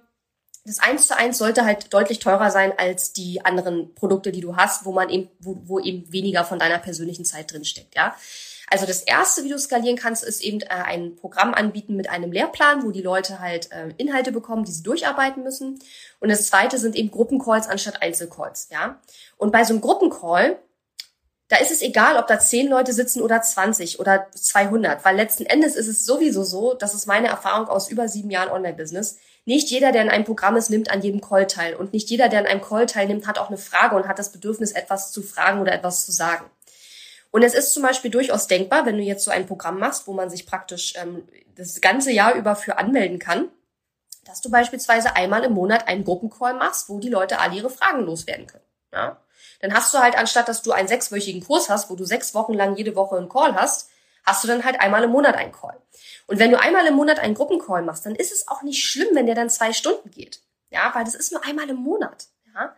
[0.64, 4.56] das eins zu eins sollte halt deutlich teurer sein als die anderen Produkte, die du
[4.56, 8.16] hast, wo man eben, wo, wo eben weniger von deiner persönlichen Zeit drin steckt, ja.
[8.68, 12.32] Also das erste, wie du skalieren kannst, ist eben äh, ein Programm anbieten mit einem
[12.32, 15.78] Lehrplan, wo die Leute halt äh, Inhalte bekommen, die sie durcharbeiten müssen.
[16.18, 19.00] Und das zweite sind eben Gruppencalls anstatt Einzelcalls, ja.
[19.36, 20.58] Und bei so einem Gruppencall
[21.48, 25.46] da ist es egal, ob da zehn Leute sitzen oder 20 oder 200, weil letzten
[25.46, 29.18] Endes ist es sowieso so, das ist meine Erfahrung aus über sieben Jahren Online-Business.
[29.44, 31.76] Nicht jeder, der in einem Programm ist, nimmt an jedem Call teil.
[31.76, 34.32] Und nicht jeder, der in einem Call teilnimmt, hat auch eine Frage und hat das
[34.32, 36.50] Bedürfnis, etwas zu fragen oder etwas zu sagen.
[37.30, 40.14] Und es ist zum Beispiel durchaus denkbar, wenn du jetzt so ein Programm machst, wo
[40.14, 43.48] man sich praktisch ähm, das ganze Jahr über für anmelden kann,
[44.24, 48.00] dass du beispielsweise einmal im Monat einen Gruppencall machst, wo die Leute alle ihre Fragen
[48.00, 48.64] loswerden können.
[48.92, 49.20] Ja?
[49.66, 52.54] Dann hast du halt, anstatt dass du einen sechswöchigen Kurs hast, wo du sechs Wochen
[52.54, 53.90] lang jede Woche einen Call hast,
[54.24, 55.76] hast du dann halt einmal im Monat einen Call.
[56.28, 59.08] Und wenn du einmal im Monat einen Gruppencall machst, dann ist es auch nicht schlimm,
[59.14, 60.40] wenn der dann zwei Stunden geht.
[60.70, 62.28] Ja, weil das ist nur einmal im Monat.
[62.54, 62.76] Ja.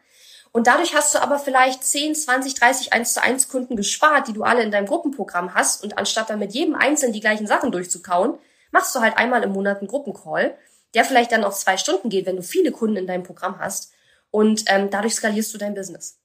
[0.51, 4.33] Und dadurch hast du aber vielleicht 10, 20, 30 1 zu 1 Kunden gespart, die
[4.33, 5.85] du alle in deinem Gruppenprogramm hast.
[5.85, 8.39] Und anstatt dann mit jedem Einzelnen die gleichen Sachen durchzukauen,
[8.71, 10.57] machst du halt einmal im Monat einen Gruppencall,
[10.95, 13.93] der vielleicht dann auch zwei Stunden geht, wenn du viele Kunden in deinem Programm hast.
[14.31, 16.19] Und ähm, dadurch skalierst du dein Business.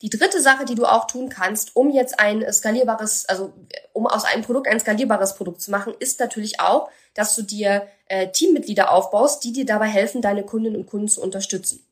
[0.00, 3.52] Die dritte Sache, die du auch tun kannst, um jetzt ein skalierbares, also
[3.92, 7.88] um aus einem Produkt ein skalierbares Produkt zu machen, ist natürlich auch, dass du dir
[8.06, 11.84] äh, Teammitglieder aufbaust, die dir dabei helfen, deine Kundinnen und Kunden zu unterstützen.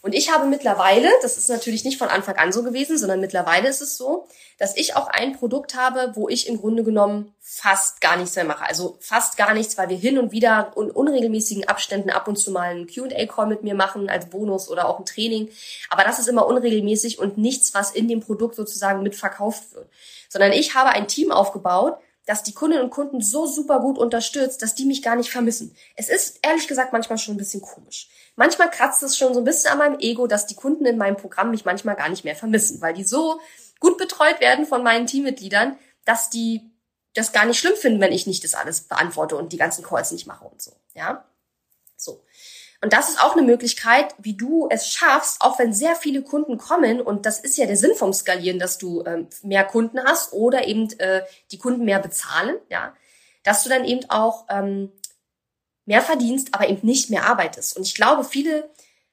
[0.00, 3.68] Und ich habe mittlerweile, das ist natürlich nicht von Anfang an so gewesen, sondern mittlerweile
[3.68, 8.00] ist es so, dass ich auch ein Produkt habe, wo ich im Grunde genommen fast
[8.00, 8.64] gar nichts mehr mache.
[8.64, 12.52] Also fast gar nichts, weil wir hin und wieder in unregelmäßigen Abständen ab und zu
[12.52, 15.48] mal einen Q&A-Call mit mir machen als Bonus oder auch ein Training.
[15.90, 19.88] Aber das ist immer unregelmäßig und nichts, was in dem Produkt sozusagen mitverkauft wird.
[20.28, 24.60] Sondern ich habe ein Team aufgebaut, dass die Kundinnen und Kunden so super gut unterstützt,
[24.60, 25.74] dass die mich gar nicht vermissen.
[25.96, 28.10] Es ist ehrlich gesagt manchmal schon ein bisschen komisch.
[28.36, 31.16] Manchmal kratzt es schon so ein bisschen an meinem Ego, dass die Kunden in meinem
[31.16, 33.40] Programm mich manchmal gar nicht mehr vermissen, weil die so
[33.80, 36.70] gut betreut werden von meinen Teammitgliedern, dass die
[37.14, 40.12] das gar nicht schlimm finden, wenn ich nicht das alles beantworte und die ganzen Calls
[40.12, 40.72] nicht mache und so.
[40.94, 41.24] Ja.
[42.80, 46.58] Und das ist auch eine Möglichkeit, wie du es schaffst, auch wenn sehr viele Kunden
[46.58, 50.32] kommen, und das ist ja der Sinn vom Skalieren, dass du ähm, mehr Kunden hast
[50.32, 52.94] oder eben äh, die Kunden mehr bezahlen, ja,
[53.42, 54.92] dass du dann eben auch ähm,
[55.86, 57.76] mehr verdienst, aber eben nicht mehr arbeitest.
[57.76, 58.70] Und ich glaube, viele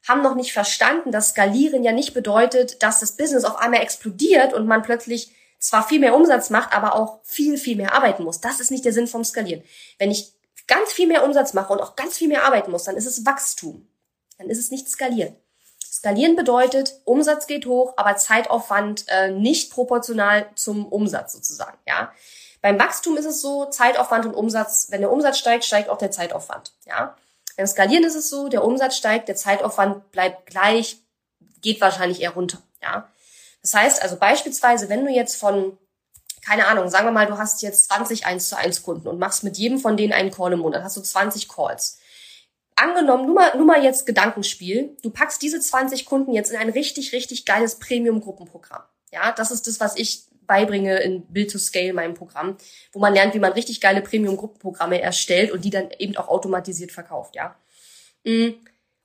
[0.08, 4.54] haben noch nicht verstanden, dass Skalieren ja nicht bedeutet, dass das Business auf einmal explodiert
[4.54, 8.41] und man plötzlich zwar viel mehr Umsatz macht, aber auch viel, viel mehr arbeiten muss.
[8.41, 9.63] Das ist nicht der Sinn vom Skalieren.
[9.97, 10.35] Wenn ich
[10.67, 13.25] ganz viel mehr Umsatz mache und auch ganz viel mehr arbeiten muss, dann ist es
[13.25, 13.88] Wachstum.
[14.38, 15.36] Dann ist es nicht Skalieren.
[15.80, 21.78] Skalieren bedeutet, Umsatz geht hoch, aber Zeitaufwand äh, nicht proportional zum Umsatz sozusagen.
[21.88, 22.12] Ja,
[22.62, 24.88] beim Wachstum ist es so, Zeitaufwand und Umsatz.
[24.89, 26.73] Wenn der Umsatz steigt, steigt auch der Zeitaufwand.
[26.86, 27.15] Ja,
[27.56, 30.97] beim Skalieren ist es so, der Umsatz steigt, der Zeitaufwand bleibt gleich,
[31.62, 32.58] geht wahrscheinlich eher runter.
[32.82, 33.10] Ja,
[33.62, 35.78] das heißt also beispielsweise, wenn du jetzt von
[36.45, 39.43] keine Ahnung, sagen wir mal, du hast jetzt 20 1 zu 1 Kunden und machst
[39.43, 41.99] mit jedem von denen einen Call im Monat, hast du 20 Calls.
[42.75, 46.69] Angenommen, nur mal, nur mal jetzt Gedankenspiel, du packst diese 20 Kunden jetzt in ein
[46.69, 48.84] richtig, richtig geiles Premium-Gruppenprogramm.
[49.12, 52.58] Ja, das ist das, was ich beibringe in Build to Scale, meinem Programm,
[52.91, 56.91] wo man lernt, wie man richtig geile Premium-Gruppenprogramme erstellt und die dann eben auch automatisiert
[56.91, 57.55] verkauft, ja.
[58.23, 58.55] Mhm.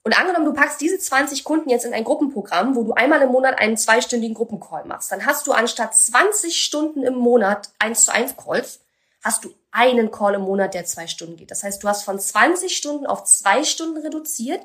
[0.02, 3.30] Und angenommen, du packst diese 20 Kunden jetzt in ein Gruppenprogramm, wo du einmal im
[3.30, 8.12] Monat einen zweistündigen Gruppencall machst, dann hast du anstatt 20 Stunden im Monat 1 zu
[8.12, 8.80] 1 Calls,
[9.22, 11.50] hast du einen Call im Monat, der zwei Stunden geht.
[11.50, 14.62] Das heißt, du hast von 20 Stunden auf zwei Stunden reduziert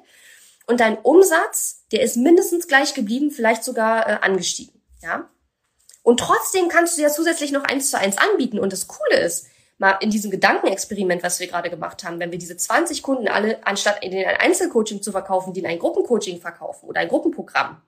[0.67, 5.29] und dein Umsatz, der ist mindestens gleich geblieben, vielleicht sogar äh, angestiegen, ja.
[6.01, 8.59] Und trotzdem kannst du ja zusätzlich noch eins zu eins anbieten.
[8.59, 12.39] Und das Coole ist, mal in diesem Gedankenexperiment, was wir gerade gemacht haben, wenn wir
[12.39, 16.87] diese 20 Kunden alle, anstatt in ein Einzelcoaching zu verkaufen, die in ein Gruppencoaching verkaufen
[16.87, 17.81] oder ein Gruppenprogramm,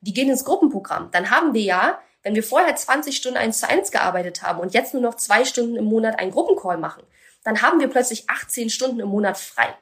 [0.00, 3.68] die gehen ins Gruppenprogramm, dann haben wir ja, wenn wir vorher 20 Stunden eins zu
[3.68, 7.02] eins gearbeitet haben und jetzt nur noch zwei Stunden im Monat einen Gruppencall machen,
[7.44, 9.74] dann haben wir plötzlich 18 Stunden im Monat frei.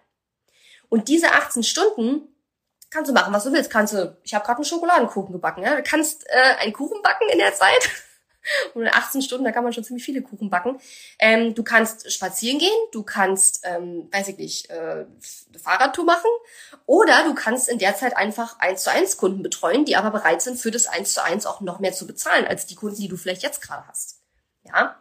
[0.89, 2.29] Und diese 18 Stunden
[2.91, 3.71] kannst du machen, was du willst.
[3.71, 5.77] Kannst du, ich habe gerade einen Schokoladenkuchen gebacken, ja?
[5.77, 7.91] Du kannst äh, einen Kuchen backen in der Zeit
[8.75, 10.79] und in 18 Stunden, da kann man schon ziemlich viele Kuchen backen.
[11.19, 15.07] Ähm, du kannst spazieren gehen, du kannst, ähm, weiß ich nicht, äh,
[15.63, 16.31] Fahrradtour machen
[16.87, 20.43] oder du kannst in der Zeit einfach eins zu eins Kunden betreuen, die aber bereit
[20.43, 23.09] sind, für das eins zu eins auch noch mehr zu bezahlen als die Kunden, die
[23.09, 24.21] du vielleicht jetzt gerade hast.
[24.65, 25.01] Ja.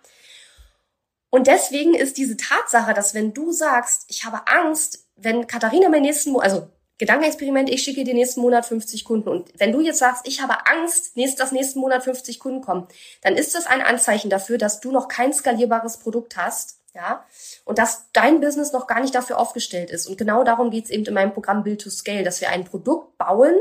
[1.30, 6.02] Und deswegen ist diese Tatsache, dass wenn du sagst, ich habe Angst, wenn Katharina meinen
[6.02, 9.30] nächsten, also Gedankenexperiment, ich schicke dir nächsten Monat 50 Kunden.
[9.30, 12.88] Und wenn du jetzt sagst, ich habe Angst, dass nächsten Monat 50 Kunden kommen,
[13.22, 17.24] dann ist das ein Anzeichen dafür, dass du noch kein skalierbares Produkt hast, ja,
[17.66, 20.08] und dass dein Business noch gar nicht dafür aufgestellt ist.
[20.08, 23.18] Und genau darum geht's eben in meinem Programm Build to Scale, dass wir ein Produkt
[23.18, 23.56] bauen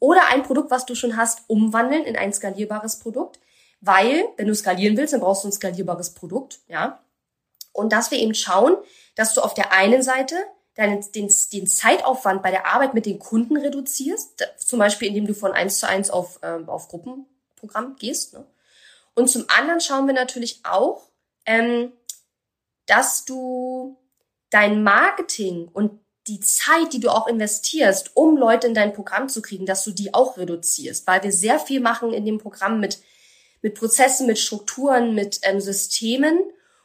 [0.00, 3.38] oder ein Produkt, was du schon hast, umwandeln in ein skalierbares Produkt.
[3.80, 7.00] Weil, wenn du skalieren willst, dann brauchst du ein skalierbares Produkt, ja.
[7.72, 8.76] Und dass wir eben schauen,
[9.14, 10.34] dass du auf der einen Seite
[10.74, 15.34] deinen, den, den Zeitaufwand bei der Arbeit mit den Kunden reduzierst, zum Beispiel indem du
[15.34, 18.34] von eins zu eins auf, ähm, auf Gruppenprogramm gehst.
[18.34, 18.46] Ne?
[19.14, 21.08] Und zum anderen schauen wir natürlich auch,
[21.46, 21.92] ähm,
[22.86, 23.96] dass du
[24.50, 29.42] dein Marketing und die Zeit, die du auch investierst, um Leute in dein Programm zu
[29.42, 33.00] kriegen, dass du die auch reduzierst, weil wir sehr viel machen in dem Programm mit,
[33.62, 36.38] mit Prozessen, mit Strukturen, mit ähm, Systemen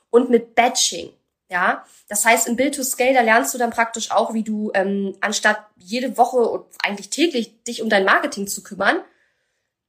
[0.10, 1.12] und mit Batching.
[1.48, 4.72] Ja, das heißt, im Build to Scale, da lernst du dann praktisch auch, wie du
[4.74, 9.02] ähm, anstatt jede Woche und eigentlich täglich dich um dein Marketing zu kümmern,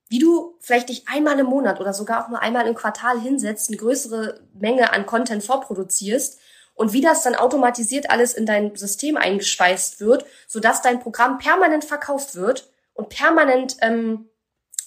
[0.08, 3.70] wie du vielleicht dich einmal im Monat oder sogar auch nur einmal im Quartal hinsetzt,
[3.70, 6.38] eine größere Menge an Content vorproduzierst
[6.74, 11.84] und wie das dann automatisiert alles in dein System eingespeist wird, sodass dein Programm permanent
[11.84, 14.28] verkauft wird und permanent ähm,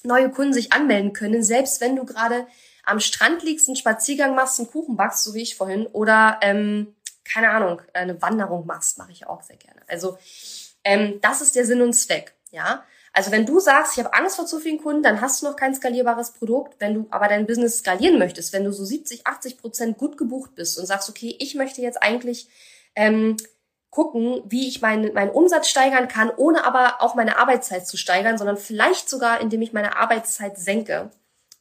[0.03, 2.45] neue Kunden sich anmelden können, selbst wenn du gerade
[2.89, 6.95] am Strand liegst, einen Spaziergang machst, einen Kuchen backst, so wie ich vorhin, oder ähm,
[7.23, 9.81] keine Ahnung, eine Wanderung machst, mache ich auch sehr gerne.
[9.87, 10.17] Also
[10.83, 12.83] ähm, das ist der Sinn und Zweck, ja.
[13.11, 15.55] Also wenn du sagst, ich habe Angst vor zu vielen Kunden, dann hast du noch
[15.55, 16.75] kein skalierbares Produkt.
[16.79, 20.55] Wenn du aber dein Business skalieren möchtest, wenn du so 70, 80 Prozent gut gebucht
[20.55, 22.47] bist und sagst, okay, ich möchte jetzt eigentlich
[22.95, 23.35] ähm,
[23.89, 28.37] gucken, wie ich meinen, meinen Umsatz steigern kann, ohne aber auch meine Arbeitszeit zu steigern,
[28.37, 31.09] sondern vielleicht sogar, indem ich meine Arbeitszeit senke.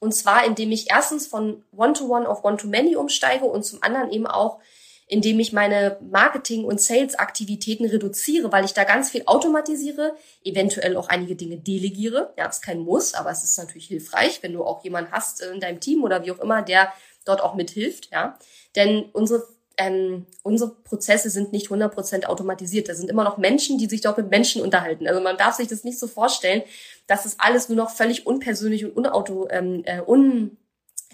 [0.00, 4.26] Und zwar, indem ich erstens von One-to-One -One auf One-to-Many umsteige und zum anderen eben
[4.26, 4.60] auch,
[5.08, 11.08] indem ich meine Marketing- und Sales-Aktivitäten reduziere, weil ich da ganz viel automatisiere, eventuell auch
[11.08, 12.32] einige Dinge delegiere.
[12.36, 15.60] Ja, ist kein Muss, aber es ist natürlich hilfreich, wenn du auch jemanden hast in
[15.60, 16.92] deinem Team oder wie auch immer, der
[17.24, 18.10] dort auch mithilft.
[18.12, 18.38] Ja,
[18.76, 19.46] denn unsere
[19.80, 22.88] ähm, unsere Prozesse sind nicht 100% automatisiert.
[22.88, 25.06] Da sind immer noch Menschen, die sich dort mit Menschen unterhalten.
[25.06, 26.62] Also man darf sich das nicht so vorstellen,
[27.08, 30.56] dass es alles nur noch völlig unpersönlich und unauto, ähm, äh, un,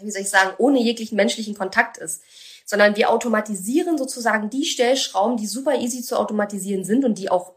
[0.02, 2.22] wie soll ich sagen, ohne jeglichen menschlichen Kontakt ist.
[2.66, 7.54] Sondern wir automatisieren sozusagen die Stellschrauben, die super easy zu automatisieren sind und die auch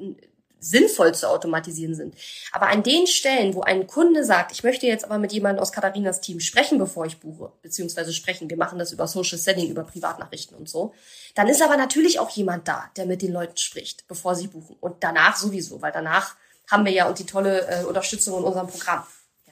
[0.60, 2.16] sinnvoll zu automatisieren sind.
[2.52, 5.72] Aber an den Stellen, wo ein Kunde sagt, ich möchte jetzt aber mit jemandem aus
[5.72, 9.84] Katharinas Team sprechen, bevor ich buche, beziehungsweise sprechen, wir machen das über Social Selling, über
[9.84, 10.94] Privatnachrichten und so,
[11.36, 14.76] dann ist aber natürlich auch jemand da, der mit den Leuten spricht, bevor sie buchen.
[14.80, 16.36] Und danach sowieso, weil danach
[16.70, 19.04] haben wir ja und die tolle äh, Unterstützung in unserem Programm.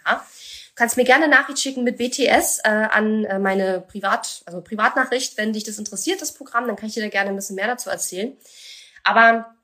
[0.05, 0.15] Ja.
[0.15, 5.37] Du kannst mir gerne Nachricht schicken mit BTS äh, an äh, meine Privat, also Privatnachricht,
[5.37, 7.67] wenn dich das interessiert, das Programm, dann kann ich dir da gerne ein bisschen mehr
[7.67, 8.35] dazu erzählen.
[9.03, 9.55] Aber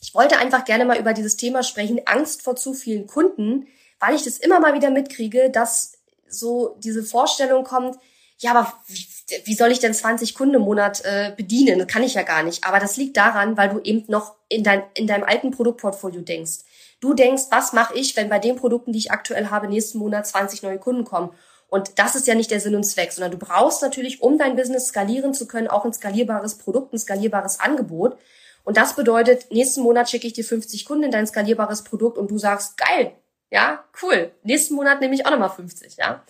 [0.00, 3.66] ich wollte einfach gerne mal über dieses Thema sprechen, Angst vor zu vielen Kunden,
[4.00, 7.98] weil ich das immer mal wieder mitkriege, dass so diese Vorstellung kommt,
[8.38, 9.06] ja, aber wie,
[9.44, 11.78] wie soll ich denn 20 Kunden im Monat äh, bedienen?
[11.78, 12.66] Das kann ich ja gar nicht.
[12.66, 16.58] Aber das liegt daran, weil du eben noch in, dein, in deinem alten Produktportfolio denkst.
[17.04, 20.26] Du denkst, was mache ich, wenn bei den Produkten, die ich aktuell habe, nächsten Monat
[20.26, 21.34] 20 neue Kunden kommen?
[21.68, 24.56] Und das ist ja nicht der Sinn und Zweck, sondern du brauchst natürlich, um dein
[24.56, 28.16] Business skalieren zu können, auch ein skalierbares Produkt, ein skalierbares Angebot.
[28.64, 32.30] Und das bedeutet, nächsten Monat schicke ich dir 50 Kunden in dein skalierbares Produkt und
[32.30, 33.12] du sagst, geil,
[33.50, 34.32] ja, cool.
[34.42, 36.24] Nächsten Monat nehme ich auch nochmal 50, ja.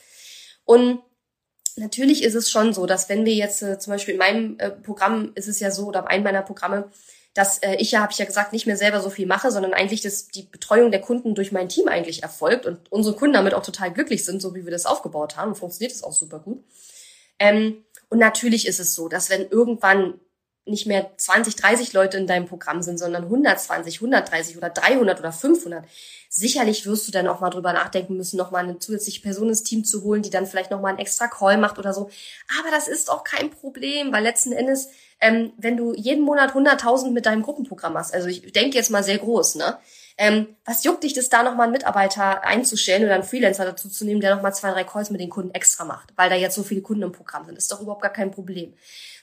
[0.64, 1.04] Und
[1.76, 4.70] natürlich ist es schon so, dass wenn wir jetzt äh, zum Beispiel in meinem äh,
[4.70, 6.90] Programm ist es ja so, oder einem meiner Programme,
[7.34, 9.74] dass äh, ich ja, habe ich ja gesagt, nicht mehr selber so viel mache, sondern
[9.74, 13.54] eigentlich das, die Betreuung der Kunden durch mein Team eigentlich erfolgt und unsere Kunden damit
[13.54, 15.54] auch total glücklich sind, so wie wir das aufgebaut haben.
[15.56, 16.62] funktioniert es auch super gut.
[17.40, 20.14] Ähm, und natürlich ist es so, dass wenn irgendwann
[20.66, 25.32] nicht mehr 20, 30 Leute in deinem Programm sind, sondern 120, 130 oder 300 oder
[25.32, 25.84] 500.
[26.30, 29.62] Sicherlich wirst du dann auch mal drüber nachdenken müssen, noch mal eine zusätzliche Person ins
[29.62, 32.08] Team zu holen, die dann vielleicht noch mal einen extra Call macht oder so.
[32.60, 34.88] Aber das ist auch kein Problem, weil letzten Endes,
[35.24, 39.02] ähm, wenn du jeden Monat 100.000 mit deinem Gruppenprogramm hast, also ich denke jetzt mal
[39.02, 39.78] sehr groß, ne?
[40.16, 44.04] Ähm, was juckt dich das da nochmal einen Mitarbeiter einzustellen oder einen Freelancer dazu zu
[44.04, 46.62] nehmen, der nochmal zwei, drei Calls mit den Kunden extra macht, weil da jetzt so
[46.62, 47.56] viele Kunden im Programm sind?
[47.56, 48.74] ist doch überhaupt gar kein Problem.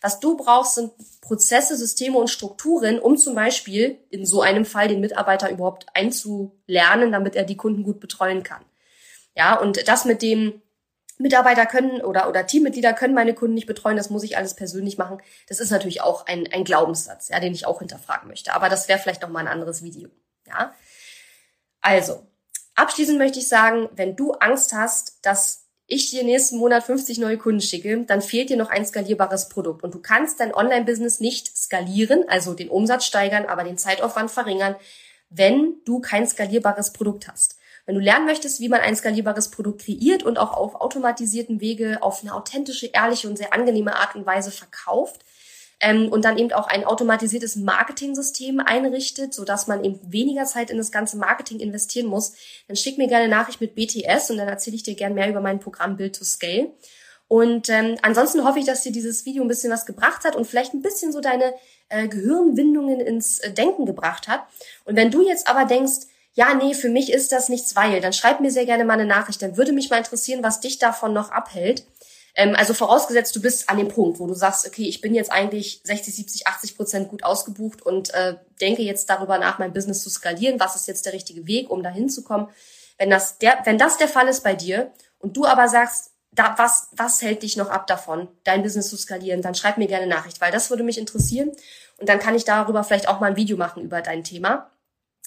[0.01, 4.87] Was du brauchst, sind Prozesse, Systeme und Strukturen, um zum Beispiel in so einem Fall
[4.87, 8.65] den Mitarbeiter überhaupt einzulernen, damit er die Kunden gut betreuen kann.
[9.37, 10.61] Ja, und das mit dem
[11.21, 14.97] Mitarbeiter können oder, oder Teammitglieder können meine Kunden nicht betreuen, das muss ich alles persönlich
[14.97, 15.21] machen.
[15.47, 18.53] Das ist natürlich auch ein, ein Glaubenssatz, ja, den ich auch hinterfragen möchte.
[18.53, 20.09] Aber das wäre vielleicht noch mal ein anderes Video.
[20.47, 20.73] Ja?
[21.81, 22.25] Also,
[22.75, 27.37] abschließend möchte ich sagen, wenn du Angst hast, dass ich dir nächsten Monat 50 neue
[27.37, 29.83] Kunden schicke, dann fehlt dir noch ein skalierbares Produkt.
[29.83, 34.75] Und du kannst dein Online-Business nicht skalieren, also den Umsatz steigern, aber den Zeitaufwand verringern,
[35.29, 37.57] wenn du kein skalierbares Produkt hast.
[37.91, 41.97] Wenn du lernen möchtest, wie man ein skalierbares Produkt kreiert und auch auf automatisierten Wege
[41.99, 45.25] auf eine authentische, ehrliche und sehr angenehme Art und Weise verkauft,
[45.81, 50.77] ähm, und dann eben auch ein automatisiertes Marketing-System einrichtet, sodass man eben weniger Zeit in
[50.77, 52.31] das ganze Marketing investieren muss,
[52.69, 55.41] dann schick mir gerne Nachricht mit BTS und dann erzähle ich dir gerne mehr über
[55.41, 56.71] mein Programm Build to Scale.
[57.27, 60.47] Und ähm, ansonsten hoffe ich, dass dir dieses Video ein bisschen was gebracht hat und
[60.47, 61.55] vielleicht ein bisschen so deine
[61.89, 64.45] äh, Gehirnwindungen ins äh, Denken gebracht hat.
[64.85, 68.13] Und wenn du jetzt aber denkst, ja, nee, für mich ist das nichts, weil, dann
[68.13, 69.41] schreib mir sehr gerne mal eine Nachricht.
[69.41, 71.85] Dann würde mich mal interessieren, was dich davon noch abhält.
[72.35, 75.31] Ähm, also vorausgesetzt, du bist an dem Punkt, wo du sagst, okay, ich bin jetzt
[75.31, 80.01] eigentlich 60, 70, 80 Prozent gut ausgebucht und äh, denke jetzt darüber nach, mein Business
[80.01, 80.59] zu skalieren.
[80.59, 82.47] Was ist jetzt der richtige Weg, um da hinzukommen?
[82.97, 86.55] Wenn das der, wenn das der Fall ist bei dir und du aber sagst, da,
[86.57, 90.07] was, was hält dich noch ab davon, dein Business zu skalieren, dann schreib mir gerne
[90.07, 91.51] Nachricht, weil das würde mich interessieren.
[91.97, 94.71] Und dann kann ich darüber vielleicht auch mal ein Video machen über dein Thema.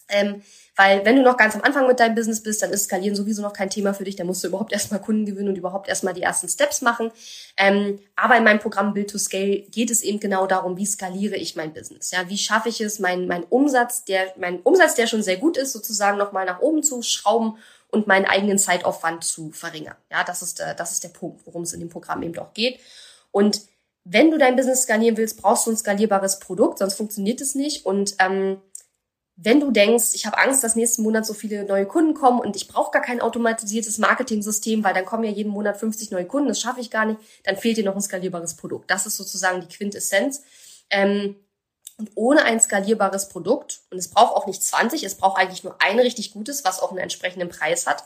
[0.09, 0.43] Ähm,
[0.77, 3.43] weil wenn du noch ganz am Anfang mit deinem Business bist, dann ist Skalieren sowieso
[3.43, 4.17] noch kein Thema für dich.
[4.17, 7.11] Dann musst du überhaupt erstmal Kunden gewinnen und überhaupt erstmal die ersten Steps machen.
[7.57, 11.37] Ähm, aber in meinem Programm Build to Scale geht es eben genau darum, wie skaliere
[11.37, 12.11] ich mein Business?
[12.11, 15.57] Ja, wie schaffe ich es, meinen mein Umsatz, der, mein Umsatz, der schon sehr gut
[15.57, 17.57] ist, sozusagen nochmal nach oben zu schrauben
[17.91, 19.97] und meinen eigenen Zeitaufwand zu verringern.
[20.11, 22.53] Ja, das ist, äh, das ist der Punkt, worum es in dem Programm eben auch
[22.53, 22.81] geht.
[23.31, 23.63] Und
[24.05, 27.87] wenn du dein Business skalieren willst, brauchst du ein skalierbares Produkt, sonst funktioniert es nicht.
[27.87, 28.59] Und ähm,
[29.37, 32.55] wenn du denkst, ich habe Angst, dass nächsten Monat so viele neue Kunden kommen und
[32.55, 36.49] ich brauche gar kein automatisiertes Marketing-System, weil dann kommen ja jeden Monat 50 neue Kunden,
[36.49, 38.91] das schaffe ich gar nicht, dann fehlt dir noch ein skalierbares Produkt.
[38.91, 40.43] Das ist sozusagen die Quintessenz.
[40.89, 41.37] Ähm,
[41.97, 45.81] und ohne ein skalierbares Produkt, und es braucht auch nicht 20, es braucht eigentlich nur
[45.81, 48.05] ein richtig gutes, was auch einen entsprechenden Preis hat,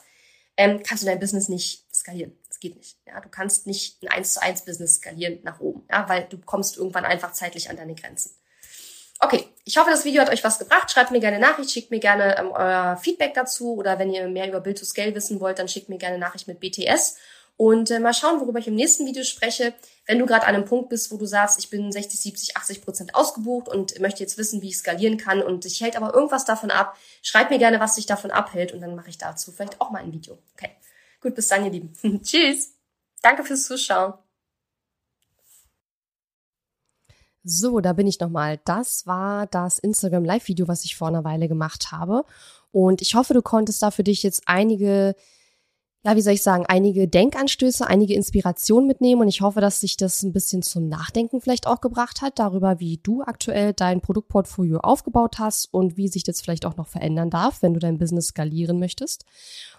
[0.56, 2.36] ähm, kannst du dein Business nicht skalieren.
[2.48, 2.98] Das geht nicht.
[3.06, 6.38] Ja, du kannst nicht ein 1 zu 1 Business skalieren nach oben, ja, weil du
[6.38, 8.32] kommst irgendwann einfach zeitlich an deine Grenzen.
[9.20, 10.90] Okay, ich hoffe, das Video hat euch was gebracht.
[10.90, 14.48] Schreibt mir gerne Nachricht, schickt mir gerne ähm, euer Feedback dazu oder wenn ihr mehr
[14.48, 17.16] über Build to Scale wissen wollt, dann schickt mir gerne Nachricht mit BTS
[17.56, 19.74] und äh, mal schauen, worüber ich im nächsten Video spreche.
[20.06, 22.82] Wenn du gerade an einem Punkt bist, wo du sagst, ich bin 60, 70, 80
[22.82, 26.44] Prozent ausgebucht und möchte jetzt wissen, wie ich skalieren kann und dich hält aber irgendwas
[26.44, 29.80] davon ab, schreib mir gerne, was dich davon abhält und dann mache ich dazu vielleicht
[29.80, 30.38] auch mal ein Video.
[30.54, 30.70] Okay,
[31.20, 31.92] gut, bis dann, ihr Lieben.
[32.22, 32.74] Tschüss.
[33.20, 34.14] Danke fürs Zuschauen.
[37.50, 38.60] So, da bin ich nochmal.
[38.66, 42.24] Das war das Instagram Live-Video, was ich vor einer Weile gemacht habe.
[42.72, 45.14] Und ich hoffe, du konntest da für dich jetzt einige,
[46.04, 49.22] ja, wie soll ich sagen, einige Denkanstöße, einige Inspirationen mitnehmen.
[49.22, 52.80] Und ich hoffe, dass sich das ein bisschen zum Nachdenken vielleicht auch gebracht hat, darüber,
[52.80, 57.30] wie du aktuell dein Produktportfolio aufgebaut hast und wie sich das vielleicht auch noch verändern
[57.30, 59.24] darf, wenn du dein Business skalieren möchtest.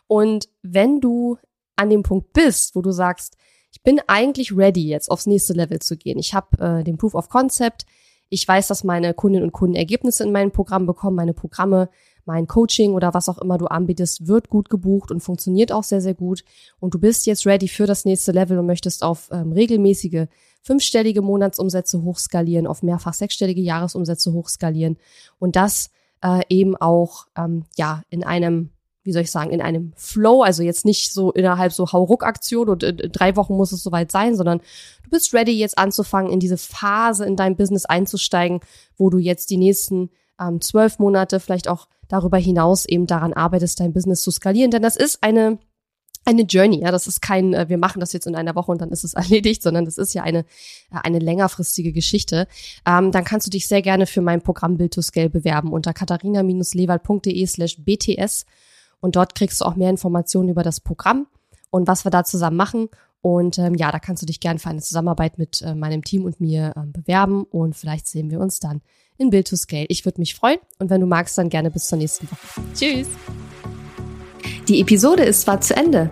[0.07, 1.37] Und wenn du
[1.75, 3.37] an dem Punkt bist, wo du sagst,
[3.71, 6.19] ich bin eigentlich ready, jetzt aufs nächste Level zu gehen.
[6.19, 7.85] Ich habe äh, den Proof of Concept.
[8.29, 11.15] Ich weiß, dass meine Kundinnen und Kunden Ergebnisse in meinem Programm bekommen.
[11.15, 11.89] Meine Programme,
[12.25, 16.01] mein Coaching oder was auch immer du anbietest, wird gut gebucht und funktioniert auch sehr,
[16.01, 16.43] sehr gut.
[16.79, 20.27] Und du bist jetzt ready für das nächste Level und möchtest auf ähm, regelmäßige
[20.61, 24.97] fünfstellige Monatsumsätze hochskalieren, auf mehrfach sechsstellige Jahresumsätze hochskalieren
[25.39, 25.89] und das
[26.21, 28.71] äh, eben auch ähm, ja in einem
[29.09, 32.83] wie soll ich sagen, in einem Flow, also jetzt nicht so innerhalb so Hauruck-Aktion und
[32.83, 34.59] in drei Wochen muss es soweit sein, sondern
[35.03, 38.59] du bist ready, jetzt anzufangen, in diese Phase in deinem Business einzusteigen,
[38.97, 43.79] wo du jetzt die nächsten ähm, zwölf Monate, vielleicht auch darüber hinaus eben daran arbeitest,
[43.79, 44.69] dein Business zu skalieren.
[44.69, 45.57] Denn das ist eine
[46.25, 48.81] eine Journey, ja, das ist kein, äh, wir machen das jetzt in einer Woche und
[48.81, 50.39] dann ist es erledigt, sondern das ist ja eine,
[50.91, 52.47] äh, eine längerfristige Geschichte.
[52.85, 55.93] Ähm, dann kannst du dich sehr gerne für mein Programm Build to Scale bewerben unter
[55.93, 58.45] katharina-lewald.de slash bts
[59.01, 61.27] und dort kriegst du auch mehr Informationen über das Programm
[61.69, 62.89] und was wir da zusammen machen.
[63.21, 66.23] Und ähm, ja, da kannst du dich gerne für eine Zusammenarbeit mit äh, meinem Team
[66.23, 68.81] und mir ähm, bewerben und vielleicht sehen wir uns dann
[69.17, 69.85] in Build to Scale.
[69.89, 72.61] Ich würde mich freuen und wenn du magst, dann gerne bis zur nächsten Woche.
[72.73, 73.07] Tschüss!
[74.69, 76.11] Die Episode ist zwar zu Ende,